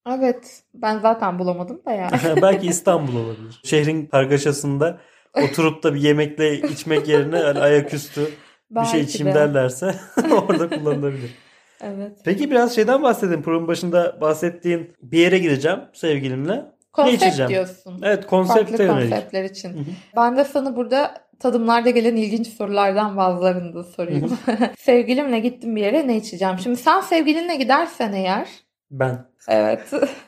Evet. 0.08 0.62
Ben 0.74 0.98
zaten 0.98 1.38
bulamadım 1.38 1.82
da 1.86 1.92
ya. 1.92 2.10
Belki 2.42 2.66
İstanbul 2.66 3.16
olabilir. 3.16 3.60
Şehrin 3.64 4.06
kargaşasında 4.06 5.00
oturup 5.42 5.82
da 5.82 5.94
bir 5.94 6.00
yemekle 6.00 6.60
içmek 6.60 7.08
yerine 7.08 7.38
hani 7.38 7.58
ayaküstü 7.58 8.30
bir 8.70 8.84
şey 8.84 9.00
Belki 9.00 9.10
içeyim 9.12 9.30
de. 9.32 9.34
derlerse 9.38 9.94
orada 10.32 10.68
kullanılabilir. 10.70 11.30
Evet. 11.80 12.12
Peki 12.24 12.50
biraz 12.50 12.74
şeyden 12.74 13.02
bahsedelim. 13.02 13.42
Programın 13.42 13.68
başında 13.68 14.20
bahsettiğin 14.20 14.92
bir 15.02 15.18
yere 15.18 15.38
gideceğim 15.38 15.78
sevgilimle. 15.92 16.64
Konsept 16.92 17.22
içeceğim? 17.22 17.50
diyorsun. 17.50 18.00
Evet 18.04 18.26
konsepte 18.26 18.66
Farklı 18.66 18.84
yönelik. 18.84 19.10
konseptler 19.10 19.44
için. 19.44 19.86
Ben 20.16 20.36
de 20.36 20.44
sana 20.44 20.76
burada 20.76 21.14
tadımlarda 21.40 21.90
gelen 21.90 22.16
ilginç 22.16 22.46
sorulardan 22.48 23.16
bazılarını 23.16 23.74
da 23.74 23.84
sorayım. 23.84 24.38
Sevgilimle 24.78 25.38
gittim 25.38 25.76
bir 25.76 25.80
yere 25.82 26.08
ne 26.08 26.16
içeceğim? 26.16 26.58
Şimdi 26.58 26.76
sen 26.76 27.00
sevgilinle 27.00 27.56
gidersen 27.56 28.12
eğer 28.12 28.48
Ben 28.90 29.24
evet 29.48 29.80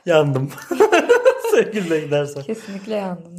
yandım. 0.06 0.50
Sevgilimle 1.50 2.00
gidersen. 2.00 2.42
kesinlikle 2.42 2.94
yandım. 2.94 3.36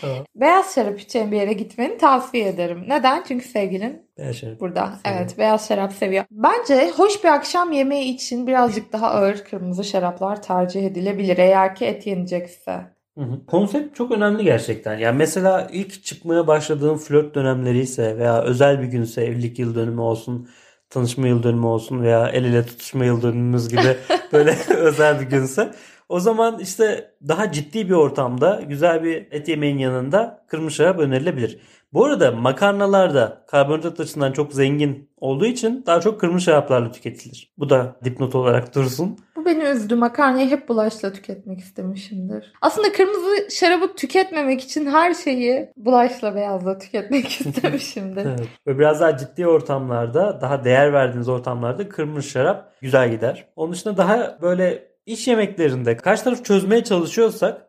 Tamam. 0.00 0.24
Beyaz 0.34 0.74
şarap 0.74 1.00
içeceğin 1.00 1.32
bir 1.32 1.36
yere 1.36 1.52
gitmeni 1.52 1.98
tavsiye 1.98 2.48
ederim. 2.48 2.84
Neden? 2.88 3.24
Çünkü 3.28 3.48
sevgilin 3.48 4.02
Ben 4.18 4.32
şey- 4.32 4.60
burada. 4.60 4.80
Seviyor. 5.04 5.20
Evet 5.20 5.38
beyaz 5.38 5.68
şarap 5.68 5.92
seviyor. 5.92 6.24
Bence 6.30 6.90
hoş 6.96 7.24
bir 7.24 7.28
akşam 7.28 7.72
yemeği 7.72 8.14
için 8.14 8.46
birazcık 8.46 8.92
daha 8.92 9.10
ağır 9.10 9.44
kırmızı 9.44 9.84
şaraplar 9.84 10.42
tercih 10.42 10.86
edilebilir. 10.86 11.38
Eğer 11.38 11.74
ki 11.74 11.84
et 11.84 12.06
yenecekse. 12.06 12.92
Hı 13.18 13.24
hı. 13.24 13.46
Konsept 13.46 13.96
çok 13.96 14.12
önemli 14.12 14.44
gerçekten. 14.44 14.98
Yani 14.98 15.18
mesela 15.18 15.68
ilk 15.72 16.04
çıkmaya 16.04 16.46
başladığım 16.46 16.98
flört 16.98 17.34
dönemleri 17.34 17.78
ise 17.78 18.18
veya 18.18 18.42
özel 18.42 18.80
bir 18.82 18.86
günse 18.86 19.24
evlilik 19.24 19.58
yıl 19.58 19.74
dönümü 19.74 20.00
olsun, 20.00 20.48
tanışma 20.90 21.28
yıl 21.28 21.42
dönümü 21.42 21.66
olsun 21.66 22.02
veya 22.02 22.28
el 22.28 22.44
ele 22.44 22.66
tutuşma 22.66 23.04
yıl 23.04 23.22
dönümümüz 23.22 23.68
gibi 23.68 23.96
böyle 24.32 24.56
özel 24.76 25.20
bir 25.20 25.26
günse 25.26 25.70
o 26.12 26.20
zaman 26.20 26.58
işte 26.58 27.14
daha 27.28 27.52
ciddi 27.52 27.88
bir 27.88 27.94
ortamda 27.94 28.60
güzel 28.68 29.02
bir 29.02 29.26
et 29.30 29.48
yemeğin 29.48 29.78
yanında 29.78 30.44
kırmızı 30.48 30.74
şarap 30.74 30.98
önerilebilir. 30.98 31.58
Bu 31.92 32.04
arada 32.04 32.32
makarnalar 32.32 33.14
da 33.14 33.44
karbonhidrat 33.46 34.00
açısından 34.00 34.32
çok 34.32 34.52
zengin 34.52 35.10
olduğu 35.16 35.46
için 35.46 35.84
daha 35.86 36.00
çok 36.00 36.20
kırmızı 36.20 36.44
şaraplarla 36.44 36.92
tüketilir. 36.92 37.52
Bu 37.58 37.70
da 37.70 37.96
dipnot 38.04 38.34
olarak 38.34 38.74
dursun. 38.74 39.18
Bu 39.36 39.44
beni 39.44 39.64
üzdü. 39.64 39.94
Makarnayı 39.94 40.50
hep 40.50 40.68
bulaşla 40.68 41.12
tüketmek 41.12 41.60
istemişimdir. 41.60 42.52
Aslında 42.60 42.92
kırmızı 42.92 43.50
şarabı 43.50 43.94
tüketmemek 43.94 44.60
için 44.60 44.86
her 44.86 45.14
şeyi 45.14 45.72
bulaşla 45.76 46.34
beyazla 46.34 46.78
tüketmek 46.78 47.28
istemişimdir. 47.40 48.26
Evet. 48.26 48.48
Ve 48.66 48.78
biraz 48.78 49.00
daha 49.00 49.16
ciddi 49.16 49.46
ortamlarda, 49.46 50.40
daha 50.40 50.64
değer 50.64 50.92
verdiğiniz 50.92 51.28
ortamlarda 51.28 51.88
kırmızı 51.88 52.28
şarap 52.28 52.72
güzel 52.80 53.10
gider. 53.10 53.46
Onun 53.56 53.72
dışında 53.72 53.96
daha 53.96 54.38
böyle 54.42 54.91
iş 55.06 55.28
yemeklerinde 55.28 55.96
karşı 55.96 56.24
taraf 56.24 56.44
çözmeye 56.44 56.84
çalışıyorsak 56.84 57.66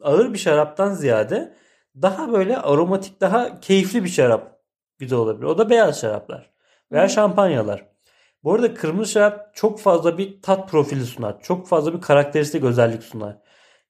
ağır 0.00 0.32
bir 0.32 0.38
şaraptan 0.38 0.94
ziyade 0.94 1.54
daha 2.02 2.32
böyle 2.32 2.58
aromatik, 2.58 3.20
daha 3.20 3.60
keyifli 3.60 4.04
bir 4.04 4.08
şarap 4.08 4.60
güzel 4.98 5.18
olabilir. 5.18 5.46
O 5.46 5.58
da 5.58 5.70
beyaz 5.70 6.00
şaraplar 6.00 6.50
veya 6.92 7.08
şampanyalar. 7.08 7.86
Bu 8.44 8.54
arada 8.54 8.74
kırmızı 8.74 9.12
şarap 9.12 9.54
çok 9.54 9.80
fazla 9.80 10.18
bir 10.18 10.42
tat 10.42 10.70
profili 10.70 11.04
sunar. 11.04 11.40
Çok 11.42 11.68
fazla 11.68 11.94
bir 11.94 12.00
karakteristik 12.00 12.64
özellik 12.64 13.02
sunar. 13.02 13.38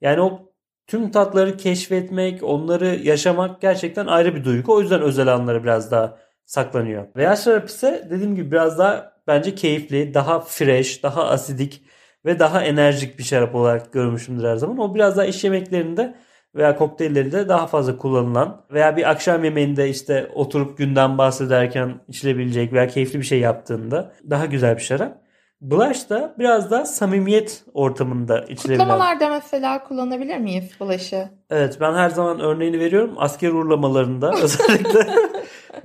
Yani 0.00 0.20
o 0.20 0.52
tüm 0.86 1.10
tatları 1.10 1.56
keşfetmek, 1.56 2.42
onları 2.42 2.86
yaşamak 2.86 3.60
gerçekten 3.60 4.06
ayrı 4.06 4.34
bir 4.34 4.44
duygu. 4.44 4.74
O 4.74 4.80
yüzden 4.80 5.02
özel 5.02 5.34
anları 5.34 5.62
biraz 5.62 5.90
daha 5.90 6.18
saklanıyor. 6.44 7.06
Beyaz 7.16 7.44
şarap 7.44 7.68
ise 7.68 8.08
dediğim 8.10 8.36
gibi 8.36 8.50
biraz 8.50 8.78
daha 8.78 9.12
bence 9.26 9.54
keyifli, 9.54 10.14
daha 10.14 10.40
fresh, 10.40 11.02
daha 11.02 11.24
asidik 11.24 11.82
ve 12.24 12.38
daha 12.38 12.62
enerjik 12.62 13.18
bir 13.18 13.24
şarap 13.24 13.54
olarak 13.54 13.92
görmüşümdür 13.92 14.48
her 14.48 14.56
zaman. 14.56 14.78
O 14.78 14.94
biraz 14.94 15.16
daha 15.16 15.26
iş 15.26 15.44
yemeklerinde 15.44 16.14
veya 16.54 16.76
kokteyllerinde 16.76 17.48
daha 17.48 17.66
fazla 17.66 17.96
kullanılan 17.96 18.64
veya 18.70 18.96
bir 18.96 19.10
akşam 19.10 19.44
yemeğinde 19.44 19.88
işte 19.88 20.30
oturup 20.34 20.78
günden 20.78 21.18
bahsederken 21.18 21.94
içilebilecek 22.08 22.72
veya 22.72 22.86
keyifli 22.86 23.18
bir 23.18 23.24
şey 23.24 23.40
yaptığında 23.40 24.12
daha 24.30 24.46
güzel 24.46 24.76
bir 24.76 24.82
şarap. 24.82 25.24
Blush 25.60 26.10
da 26.10 26.34
biraz 26.38 26.70
daha 26.70 26.84
samimiyet 26.84 27.64
ortamında 27.74 28.40
içilebilen. 28.40 28.84
Kutlamalarda 28.84 29.28
mesela 29.28 29.84
kullanabilir 29.84 30.38
miyiz 30.38 30.70
bulaşı? 30.80 31.28
Evet 31.50 31.76
ben 31.80 31.94
her 31.94 32.10
zaman 32.10 32.40
örneğini 32.40 32.80
veriyorum. 32.80 33.14
Asker 33.18 33.50
uğurlamalarında 33.50 34.34
özellikle 34.42 35.06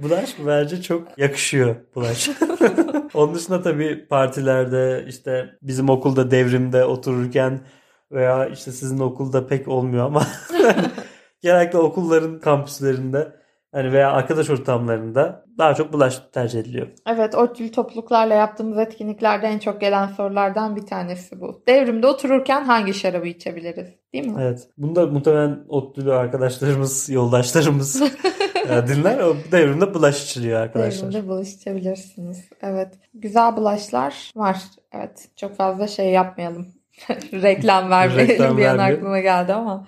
bulaş 0.02 0.36
bence 0.48 0.82
çok 0.82 1.08
yakışıyor 1.18 1.76
bulaş. 1.96 2.30
Onun 3.14 3.36
dışında 3.36 3.62
tabii 3.62 4.08
partilerde 4.08 5.06
işte 5.08 5.50
bizim 5.62 5.90
okulda 5.90 6.32
devrimde 6.32 6.86
otururken 6.86 7.60
veya 8.12 8.46
işte 8.46 8.72
sizin 8.72 9.00
okulda 9.00 9.48
pek 9.48 9.68
olmuyor 9.68 10.06
ama 10.06 10.28
genellikle 11.42 11.78
okulların 11.78 12.40
kampüslerinde 12.40 13.40
hani 13.72 13.92
veya 13.92 14.12
arkadaş 14.12 14.50
ortamlarında 14.50 15.46
daha 15.58 15.76
çok 15.76 15.94
bulaş 15.94 16.22
tercih 16.34 16.60
ediliyor. 16.60 16.88
Evet, 17.08 17.36
ODTÜ'lü 17.36 17.72
topluluklarla 17.72 18.34
yaptığımız 18.34 18.78
etkinliklerde 18.78 19.48
en 19.48 19.60
çok 19.60 19.82
gelen 19.82 20.08
sorulardan 20.08 20.76
bir 20.76 20.86
tanesi 20.86 21.42
bu. 21.42 21.64
Devrimde 21.68 22.08
otururken 22.08 22.64
hangi 22.64 22.94
şarabı 22.94 23.28
içebiliriz? 23.28 23.88
Değil 24.14 24.28
mi? 24.28 24.42
Evet. 24.42 24.68
Bunda 24.78 25.08
muhtemelen 25.08 25.66
ODTÜ'lü 25.70 26.14
arkadaşlarımız, 26.14 27.10
yoldaşlarımız 27.10 28.04
dinler. 28.88 29.20
O 29.20 29.36
devrimde 29.52 29.94
bulaş 29.94 30.24
içiliyor 30.26 30.62
arkadaşlar. 30.62 31.14
Devrimde 31.14 31.28
bulaş 31.28 31.54
içebilirsiniz. 31.54 32.50
Evet. 32.62 32.94
Güzel 33.14 33.56
bulaşlar 33.56 34.32
var. 34.36 34.64
Evet. 34.92 35.28
Çok 35.36 35.56
fazla 35.56 35.88
şey 35.88 36.10
yapmayalım. 36.10 36.68
Reklam 37.34 37.90
vermeyelim 37.90 38.28
Reklam 38.28 38.58
bir 38.58 38.66
an 38.66 38.78
aklıma 38.78 39.20
geldi 39.20 39.54
ama 39.54 39.88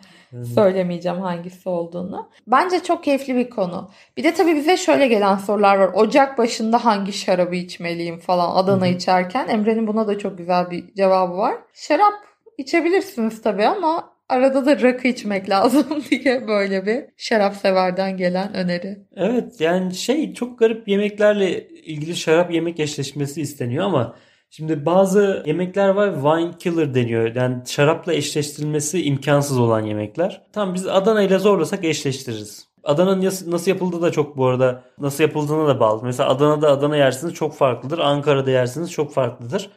söylemeyeceğim 0.54 1.20
hangisi 1.20 1.70
olduğunu. 1.70 2.30
Bence 2.48 2.84
çok 2.84 3.04
keyifli 3.04 3.36
bir 3.36 3.50
konu. 3.50 3.92
Bir 4.18 4.24
de 4.24 4.34
tabii 4.34 4.56
bize 4.56 4.78
şöyle 4.78 5.08
gelen 5.08 5.36
sorular 5.36 5.78
var. 5.78 5.92
Ocak 5.94 6.38
başında 6.38 6.86
hangi 6.86 7.14
şarabı 7.14 7.56
içmeliyim 7.56 8.20
falan 8.20 8.56
Adana 8.56 8.88
içerken. 8.88 9.48
Emre'nin 9.48 9.88
buna 9.88 10.08
da 10.08 10.18
çok 10.18 10.38
güzel 10.38 10.72
bir 10.72 10.94
cevabı 10.94 11.38
var. 11.38 11.56
Şarap 11.74 12.14
içebilirsiniz 12.58 13.42
tabii 13.42 13.66
ama 13.68 14.11
arada 14.32 14.66
da 14.66 14.82
rakı 14.82 15.08
içmek 15.08 15.50
lazım 15.50 15.86
diye 16.10 16.48
böyle 16.48 16.86
bir 16.86 17.06
şarap 17.18 17.56
severden 17.56 18.18
gelen 18.18 18.54
öneri. 18.54 18.98
Evet 19.16 19.62
yani 19.62 19.96
şey 19.96 20.34
çok 20.34 20.60
garip 20.60 20.88
yemeklerle 20.88 21.68
ilgili 21.68 22.16
şarap 22.16 22.54
yemek 22.54 22.80
eşleşmesi 22.80 23.42
isteniyor 23.42 23.86
ama 23.86 24.16
şimdi 24.50 24.86
bazı 24.86 25.44
yemekler 25.46 25.90
var 25.90 26.14
wine 26.14 26.58
killer 26.58 26.94
deniyor. 26.94 27.36
Yani 27.36 27.58
şarapla 27.68 28.14
eşleştirilmesi 28.14 29.04
imkansız 29.04 29.60
olan 29.60 29.82
yemekler. 29.82 30.42
Tamam 30.54 30.76
biz 30.76 30.88
Adana 30.88 31.22
ile 31.22 31.40
zorlasak 31.40 31.84
eşleştiririz. 31.84 32.72
Adana'nın 32.84 33.26
nasıl 33.26 33.72
yapıldığı 33.72 34.02
da 34.02 34.12
çok 34.12 34.38
bu 34.38 34.46
arada 34.46 34.84
nasıl 35.00 35.24
yapıldığına 35.24 35.68
da 35.68 35.80
bağlı. 35.80 36.04
Mesela 36.04 36.30
Adana'da 36.30 36.72
Adana 36.72 36.98
yersiniz 36.98 37.34
çok 37.34 37.56
farklıdır. 37.56 38.00
Ankara'da 38.00 38.52
yersiniz 38.52 38.92
çok 38.92 39.14
farklıdır. 39.14 39.70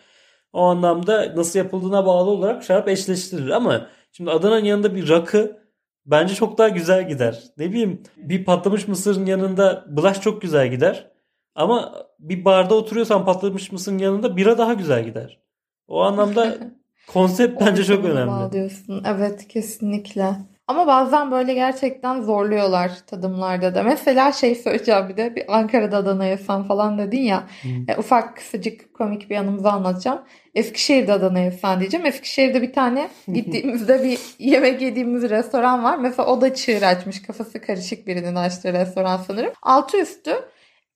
O 0.53 0.62
anlamda 0.62 1.33
nasıl 1.37 1.59
yapıldığına 1.59 2.07
bağlı 2.07 2.31
olarak 2.31 2.64
şarap 2.64 2.88
eşleştirilir 2.88 3.51
ama 3.51 3.87
şimdi 4.16 4.31
Adana'nın 4.31 4.64
yanında 4.64 4.94
bir 4.94 5.09
rakı 5.09 5.64
bence 6.07 6.35
çok 6.35 6.59
daha 6.59 6.68
güzel 6.68 7.09
gider. 7.09 7.42
Ne 7.59 7.70
bileyim 7.70 8.03
bir 8.16 8.44
patlamış 8.44 8.88
mısırın 8.88 9.27
yanında 9.27 9.85
bulaş 9.88 10.20
çok 10.20 10.42
güzel 10.42 10.70
gider. 10.70 11.11
Ama 11.55 12.07
bir 12.18 12.44
barda 12.44 12.74
oturuyorsan 12.74 13.24
patlamış 13.24 13.72
mısırın 13.72 13.98
yanında 13.98 14.37
bira 14.37 14.59
daha 14.59 14.74
güzel 14.74 15.05
gider. 15.05 15.40
O 15.88 16.03
anlamda 16.03 16.59
konsept 17.07 17.61
bence 17.61 17.85
çok 17.85 18.05
önemli. 18.05 18.31
bağlıyorsun. 18.31 19.03
Evet 19.07 19.48
kesinlikle. 19.48 20.37
Ama 20.68 20.87
bazen 20.87 21.31
böyle 21.31 21.55
gerçekten 21.55 22.22
zorluyorlar 22.22 22.90
tadımlarda 23.07 23.74
da. 23.74 23.83
Mesela 23.83 24.33
şey 24.33 24.55
söyleyeceğim 24.55 25.09
bir 25.09 25.16
de 25.16 25.37
bir 25.37 25.57
Ankara'da 25.59 25.96
Adana 25.96 26.27
yesem 26.27 26.64
falan 26.64 26.98
dedin 26.98 27.22
ya. 27.22 27.44
Hı. 27.62 27.68
E, 27.88 27.96
ufak 27.96 28.37
kısacık 28.37 28.94
komik 28.94 29.31
bir 29.31 29.37
anımızı 29.37 29.70
anlatacağım. 29.70 30.22
Eskişehir'de 30.55 31.12
Adana 31.12 31.38
yesen 31.38 31.81
diyeceğim. 31.81 32.07
Eskişehir'de 32.07 32.62
bir 32.62 32.72
tane 32.72 33.09
gittiğimizde 33.35 34.05
bir 34.05 34.18
yemek 34.38 34.83
yediğimiz 34.83 35.22
restoran 35.22 35.85
var. 35.85 35.98
Mesela 35.98 36.29
o 36.29 36.40
da 36.40 36.55
çığır 36.55 36.83
açmış. 36.83 37.22
Kafası 37.22 37.61
karışık 37.61 38.07
birinin 38.07 38.35
açtığı 38.35 38.72
restoran 38.72 39.16
sanırım. 39.16 39.53
Altı 39.62 40.00
üstü 40.00 40.35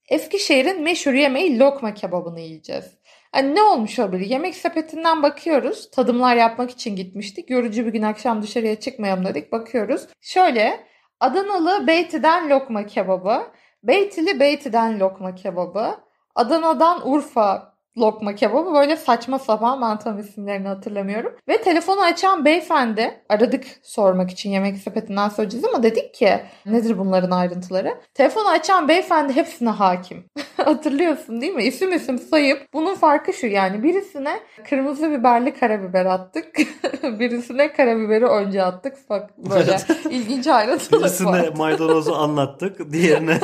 Eskişehir'in 0.09 0.83
meşhur 0.83 1.13
yemeği 1.13 1.59
lokma 1.59 1.95
kebabını 1.95 2.41
yiyeceğiz. 2.41 2.85
Hani 3.33 3.55
ne 3.55 3.63
olmuş 3.63 3.99
olabilir? 3.99 4.27
Yemek 4.27 4.55
sepetinden 4.55 5.23
bakıyoruz. 5.23 5.91
Tadımlar 5.91 6.37
yapmak 6.37 6.71
için 6.71 6.97
gitmiştik. 6.97 7.51
Yorucu 7.51 7.87
bir 7.87 7.93
gün 7.93 8.03
akşam 8.03 8.43
dışarıya 8.43 8.81
çıkmayalım 8.81 9.25
dedik. 9.25 9.53
Bakıyoruz. 9.53 10.07
Şöyle 10.21 10.87
Adanalı 11.21 11.87
Beyti'den 11.87 12.51
lokma 12.51 12.87
kebabı. 12.87 13.43
Beytili 13.83 14.41
Beyti'den 14.41 15.01
lokma 15.01 15.35
kebabı. 15.35 15.95
Adana'dan 16.35 17.09
Urfa 17.11 17.78
lokma 18.01 18.35
kebabı 18.35 18.75
böyle 18.75 18.97
saçma 18.97 19.39
sapan 19.39 19.83
ben 19.83 19.99
tam 19.99 20.19
isimlerini 20.19 20.69
hatırlamıyorum. 20.69 21.33
Ve 21.49 21.63
telefonu 21.63 22.01
açan 22.01 22.45
beyefendi 22.45 23.21
aradık 23.29 23.65
sormak 23.83 24.31
için 24.31 24.51
yemek 24.51 24.77
sepetinden 24.77 25.29
soracağız 25.29 25.65
ama 25.65 25.83
dedik 25.83 26.15
ki 26.15 26.41
nedir 26.67 26.99
bunların 26.99 27.31
ayrıntıları? 27.31 27.95
Telefonu 28.15 28.49
açan 28.49 28.89
beyefendi 28.89 29.37
hepsine 29.37 29.71
hakim. 29.71 30.25
Hatırlıyorsun 30.57 31.41
değil 31.41 31.53
mi? 31.53 31.63
İsim 31.63 31.93
isim 31.93 32.19
sayıp 32.19 32.73
bunun 32.75 32.95
farkı 32.95 33.33
şu 33.33 33.47
yani 33.47 33.83
birisine 33.83 34.41
kırmızı 34.69 35.11
biberli 35.11 35.55
karabiber 35.55 36.07
attık. 36.07 36.57
birisine 37.03 37.73
karabiberi 37.73 38.27
önce 38.27 38.63
attık. 38.63 39.11
Bak 39.11 39.31
böyle 39.39 39.77
ilginç 40.11 40.47
ayrıntılar. 40.47 41.03
Birisine 41.03 41.51
maydanozu 41.57 42.13
anlattık. 42.15 42.93
Diğerine 42.93 43.39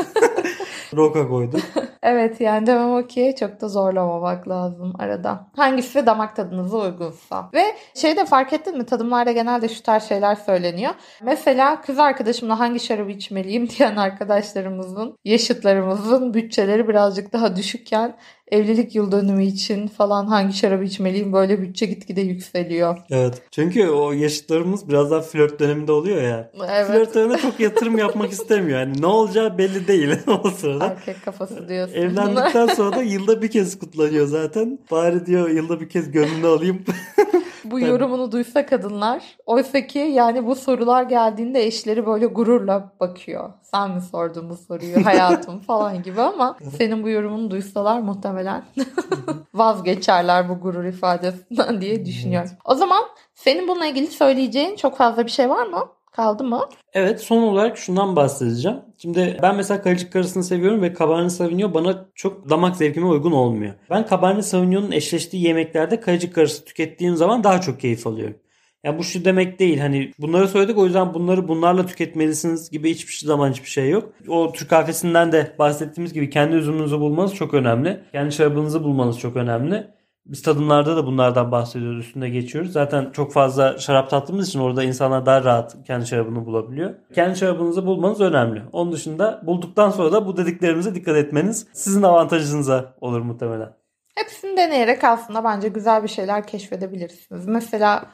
roka 0.97 1.29
koyduk. 1.29 1.61
Evet 2.07 2.41
yani 2.41 2.67
demem 2.67 2.95
o 2.95 3.07
ki 3.07 3.35
çok 3.39 3.61
da 3.61 3.69
zorlamamak 3.69 4.49
lazım 4.49 4.93
arada. 4.99 5.47
Hangisi 5.57 6.07
damak 6.07 6.37
tadınıza 6.37 6.79
uygunsa. 6.79 7.51
Ve 7.55 7.63
şey 7.95 8.17
de 8.17 8.25
fark 8.25 8.53
ettin 8.53 8.79
mi 8.79 8.87
tadımlarda 8.87 9.33
genelde 9.33 9.69
şu 9.69 9.83
tarz 9.83 10.03
şeyler 10.03 10.35
söyleniyor. 10.35 10.93
Mesela 11.23 11.81
kız 11.81 11.99
arkadaşımla 11.99 12.59
hangi 12.61 12.81
şarabı 12.81 13.11
içmeliyim 13.11 13.69
diyen 13.79 13.97
arkadaşlarımızın, 13.97 15.19
yaşıtlarımızın 15.25 16.35
bütçeleri 16.35 16.89
birazcık 16.89 17.33
daha 17.33 17.57
düşükken 17.57 18.17
evlilik 18.55 18.95
yıl 18.95 19.13
dönümü 19.13 19.45
için 19.45 19.89
falan 19.89 20.27
hangi 20.27 20.57
şarabı 20.57 20.85
içmeliyim 20.85 21.33
böyle 21.33 21.63
bütçe 21.63 21.87
gitgide 21.87 22.21
yükseliyor. 22.21 22.99
Evet. 23.11 23.43
Çünkü 23.51 23.89
o 23.89 24.13
yaşıtlarımız 24.13 24.89
biraz 24.89 25.11
daha 25.11 25.21
flört 25.21 25.61
döneminde 25.61 25.93
oluyor 25.93 26.23
ya. 26.23 26.51
Evet. 26.69 26.87
Flört 26.87 27.15
döneminde 27.15 27.39
çok 27.39 27.61
yatırım 27.61 27.99
yapmak 27.99 28.33
istemiyor. 28.33 28.79
Yani 28.79 29.03
ne 29.03 29.07
olacağı 29.07 29.59
belli 29.59 29.89
değil 29.89 30.11
o 30.45 30.51
sırada. 30.51 30.87
Erkek 30.87 31.25
kafası 31.25 31.69
diyorsun. 31.69 31.95
Evlendikten 31.95 32.67
sonra 32.67 32.97
da 32.97 33.03
yılda 33.03 33.43
bir 33.43 33.51
kez 33.51 33.79
kutlanıyor 33.79 34.27
zaten. 34.27 34.79
Bari 34.91 35.27
diyor 35.27 35.49
yılda 35.51 35.81
bir 35.81 35.89
kez 35.89 36.11
gönlünü 36.11 36.47
alayım. 36.47 36.85
bu 37.65 37.81
yorumunu 37.81 38.33
duysa 38.33 38.67
kadınlar. 38.67 39.37
Oysa 39.47 39.87
ki 39.87 39.99
yani 39.99 40.47
bu 40.47 40.55
sorular 40.55 41.03
geldiğinde 41.03 41.67
eşleri 41.67 42.07
böyle 42.07 42.27
gururla 42.27 42.93
bakıyor. 43.01 43.53
Sen 43.63 43.91
mi 43.91 44.01
sordun 44.01 44.51
bu 44.51 44.57
soruyu 44.57 45.05
hayatım 45.07 45.61
falan 45.61 46.03
gibi 46.03 46.21
ama 46.21 46.57
senin 46.79 47.03
bu 47.03 47.09
yorumunu 47.09 47.51
duysalar 47.51 48.01
muhtemelen 48.01 48.65
vazgeçerler 49.55 50.49
bu 50.49 50.61
gurur 50.61 50.85
ifadesinden 50.85 51.81
diye 51.81 52.07
düşünüyorum. 52.07 52.51
O 52.65 52.75
zaman 52.75 53.03
senin 53.35 53.69
bununla 53.69 53.87
ilgili 53.87 54.07
söyleyeceğin 54.07 54.77
çok 54.77 54.97
fazla 54.97 55.27
bir 55.27 55.31
şey 55.31 55.51
var 55.51 55.67
mı? 55.67 55.85
Kaldı 56.17 56.45
mı? 56.45 56.69
Evet 56.93 57.21
son 57.21 57.43
olarak 57.43 57.79
şundan 57.79 58.17
bahsedeceğim. 58.17 58.79
Şimdi 58.99 59.39
ben 59.43 59.57
mesela 59.57 59.83
Kalecik 59.83 60.13
karısını 60.13 60.45
seviyorum 60.45 60.83
ve 60.83 60.95
Cabernet 60.99 61.33
Sauvignon 61.33 61.75
bana 61.75 62.09
çok 62.15 62.51
damak 62.51 62.77
zevkime 62.77 63.07
uygun 63.07 63.33
olmuyor. 63.33 63.75
Ben 63.91 64.07
Cabernet 64.11 64.45
Sauvignon'un 64.45 64.93
eşleştiği 64.93 65.43
yemeklerde 65.45 66.01
Kalecik 66.01 66.35
karısı 66.35 66.65
tükettiğim 66.65 67.17
zaman 67.17 67.45
daha 67.45 67.61
çok 67.61 67.81
keyif 67.81 68.07
alıyorum. 68.07 68.37
Ya 68.85 68.99
bu 68.99 69.05
şu 69.05 69.25
demek 69.25 69.59
değil 69.59 69.79
hani 69.79 70.13
bunları 70.19 70.49
söyledik 70.49 70.79
o 70.79 70.85
yüzden 70.85 71.15
bunları 71.15 71.49
bunlarla 71.49 71.87
tüketmelisiniz 71.87 72.71
gibi 72.71 72.91
hiçbir 72.91 73.27
zaman 73.27 73.51
hiçbir 73.51 73.69
şey 73.69 73.91
yok. 73.91 74.13
O 74.29 74.53
Türk 74.53 74.71
kahvesinden 74.71 75.33
de 75.33 75.55
bahsettiğimiz 75.59 76.13
gibi 76.13 76.31
kendi 76.31 76.57
üzümünüzü 76.57 77.01
bulmanız 77.01 77.35
çok 77.35 77.55
önemli. 77.55 78.01
Kendi 78.13 78.33
şarabınızı 78.33 78.85
bulmanız 78.85 79.19
çok 79.19 79.37
önemli. 79.37 79.87
Biz 80.27 80.43
tadımlarda 80.43 80.97
da 80.97 81.07
bunlardan 81.07 81.53
bahsediyoruz, 81.53 82.07
üstünde 82.07 82.29
geçiyoruz. 82.29 82.73
Zaten 82.73 83.11
çok 83.11 83.33
fazla 83.33 83.79
şarap 83.79 84.11
tattığımız 84.11 84.49
için 84.49 84.61
orada 84.61 84.85
insanlar 84.85 85.27
daha 85.27 85.45
rahat 85.45 85.77
kendi 85.87 86.07
şarabını 86.07 86.47
bulabiliyor. 86.47 86.95
Kendi 87.15 87.39
şarabınızı 87.39 87.87
bulmanız 87.87 88.21
önemli. 88.21 88.63
Onun 88.73 88.93
dışında 88.93 89.43
bulduktan 89.47 89.91
sonra 89.91 90.13
da 90.13 90.27
bu 90.27 90.37
dediklerimize 90.37 90.95
dikkat 90.95 91.17
etmeniz 91.17 91.67
sizin 91.73 92.03
avantajınıza 92.03 92.95
olur 93.01 93.21
muhtemelen. 93.21 93.73
Hepsini 94.15 94.57
deneyerek 94.57 95.05
aslında 95.05 95.45
bence 95.45 95.69
güzel 95.69 96.03
bir 96.03 96.09
şeyler 96.09 96.47
keşfedebilirsiniz. 96.47 97.47
Mesela 97.47 98.05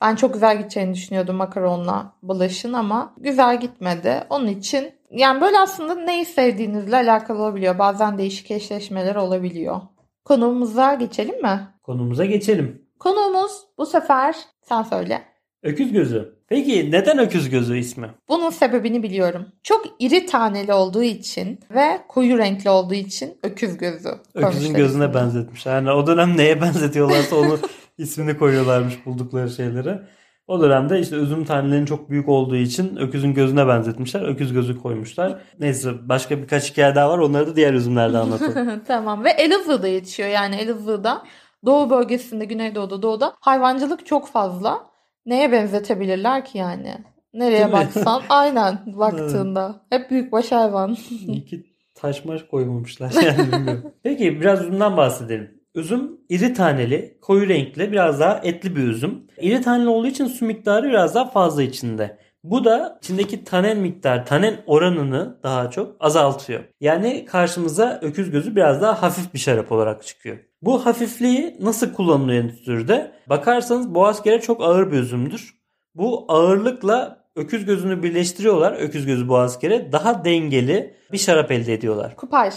ben 0.00 0.16
çok 0.16 0.34
güzel 0.34 0.58
gideceğini 0.58 0.94
düşünüyordum 0.94 1.36
makaronla 1.36 2.12
bulaşın 2.22 2.72
ama 2.72 3.14
güzel 3.18 3.60
gitmedi. 3.60 4.24
Onun 4.30 4.46
için 4.46 4.92
yani 5.10 5.40
böyle 5.40 5.58
aslında 5.58 5.94
neyi 5.94 6.24
sevdiğinizle 6.24 6.96
alakalı 6.96 7.42
olabiliyor. 7.42 7.78
Bazen 7.78 8.18
değişik 8.18 8.50
eşleşmeler 8.50 9.14
olabiliyor. 9.14 9.80
Konuğumuza 10.24 10.94
geçelim 10.94 11.42
mi? 11.42 11.60
Konumuza 11.82 12.24
geçelim. 12.24 12.82
Konuğumuz 12.98 13.52
bu 13.78 13.86
sefer 13.86 14.36
sen 14.62 14.82
söyle. 14.82 15.22
Öküz 15.62 15.92
gözü. 15.92 16.34
Peki 16.48 16.90
neden 16.90 17.18
öküz 17.18 17.50
gözü 17.50 17.78
ismi? 17.78 18.10
Bunun 18.28 18.50
sebebini 18.50 19.02
biliyorum. 19.02 19.46
Çok 19.62 19.86
iri 19.98 20.26
taneli 20.26 20.72
olduğu 20.72 21.02
için 21.02 21.60
ve 21.70 22.00
koyu 22.08 22.38
renkli 22.38 22.70
olduğu 22.70 22.94
için 22.94 23.38
öküz 23.42 23.76
gözü. 23.76 24.08
Öküzün 24.34 24.74
gözüne 24.74 25.04
ismini. 25.04 25.14
benzetmiş. 25.14 25.66
Yani 25.66 25.90
o 25.90 26.06
dönem 26.06 26.36
neye 26.36 26.60
benzetiyorlarsa 26.60 27.36
onu 27.36 27.58
ismini 27.98 28.38
koyuyorlarmış 28.38 29.06
buldukları 29.06 29.50
şeylere. 29.50 30.02
O 30.46 30.60
dönemde 30.60 31.00
işte 31.00 31.16
üzüm 31.16 31.44
tanelerinin 31.44 31.86
çok 31.86 32.10
büyük 32.10 32.28
olduğu 32.28 32.56
için 32.56 32.96
öküzün 32.96 33.34
gözüne 33.34 33.68
benzetmişler. 33.68 34.22
Öküz 34.28 34.52
gözü 34.52 34.78
koymuşlar. 34.78 35.38
Neyse 35.60 36.08
başka 36.08 36.38
birkaç 36.38 36.72
hikaye 36.72 36.94
daha 36.94 37.10
var. 37.10 37.18
Onları 37.18 37.46
da 37.46 37.56
diğer 37.56 37.74
üzümlerde 37.74 38.18
anlatalım. 38.18 38.82
tamam 38.86 39.24
ve 39.24 39.30
Elazığ'da 39.30 39.88
yetişiyor. 39.88 40.28
Yani 40.28 40.56
Elazığ'da 40.56 41.22
Doğu 41.66 41.90
bölgesinde, 41.90 42.44
Güneydoğu'da, 42.44 43.02
Doğu'da 43.02 43.34
hayvancılık 43.40 44.06
çok 44.06 44.28
fazla. 44.28 44.90
Neye 45.26 45.52
benzetebilirler 45.52 46.44
ki 46.44 46.58
yani? 46.58 46.94
Nereye 47.34 47.58
Değil 47.58 47.72
baksan 47.72 48.20
mi? 48.22 48.26
aynen 48.28 48.78
baktığında. 48.86 49.86
Hep 49.90 50.10
büyükbaş 50.10 50.52
hayvan. 50.52 50.96
İyi 51.26 51.44
ki 51.44 51.66
taş 51.94 52.24
maş 52.24 52.42
koymamışlar 52.42 53.12
yani 53.22 53.52
bilmiyorum. 53.52 53.92
Peki 54.02 54.40
biraz 54.40 54.60
üzümden 54.62 54.96
bahsedelim. 54.96 55.63
Üzüm 55.74 56.20
iri 56.28 56.54
taneli, 56.54 57.18
koyu 57.20 57.48
renkli, 57.48 57.92
biraz 57.92 58.20
daha 58.20 58.40
etli 58.42 58.76
bir 58.76 58.82
üzüm. 58.82 59.26
İri 59.40 59.62
taneli 59.62 59.88
olduğu 59.88 60.06
için 60.06 60.26
su 60.26 60.44
miktarı 60.44 60.88
biraz 60.88 61.14
daha 61.14 61.30
fazla 61.30 61.62
içinde. 61.62 62.18
Bu 62.44 62.64
da 62.64 62.98
içindeki 63.02 63.44
tanen 63.44 63.78
miktar, 63.78 64.26
tanen 64.26 64.56
oranını 64.66 65.38
daha 65.42 65.70
çok 65.70 65.96
azaltıyor. 66.00 66.64
Yani 66.80 67.24
karşımıza 67.24 67.98
öküz 68.02 68.30
gözü 68.30 68.56
biraz 68.56 68.82
daha 68.82 69.02
hafif 69.02 69.34
bir 69.34 69.38
şarap 69.38 69.72
olarak 69.72 70.06
çıkıyor. 70.06 70.36
Bu 70.62 70.86
hafifliği 70.86 71.56
nasıl 71.60 71.92
kullanılıyor 71.92 72.44
endüstride? 72.44 73.12
Bakarsanız 73.28 73.94
Boğazkere 73.94 74.40
çok 74.40 74.62
ağır 74.62 74.92
bir 74.92 74.98
üzümdür. 74.98 75.54
Bu 75.94 76.24
ağırlıkla 76.28 77.24
öküz 77.36 77.64
gözünü 77.64 78.02
birleştiriyorlar. 78.02 78.72
Öküz 78.72 79.06
gözü 79.06 79.28
Boğazkere 79.28 79.92
daha 79.92 80.24
dengeli 80.24 80.94
bir 81.12 81.18
şarap 81.18 81.50
elde 81.50 81.74
ediyorlar. 81.74 82.16
Kupaj. 82.16 82.54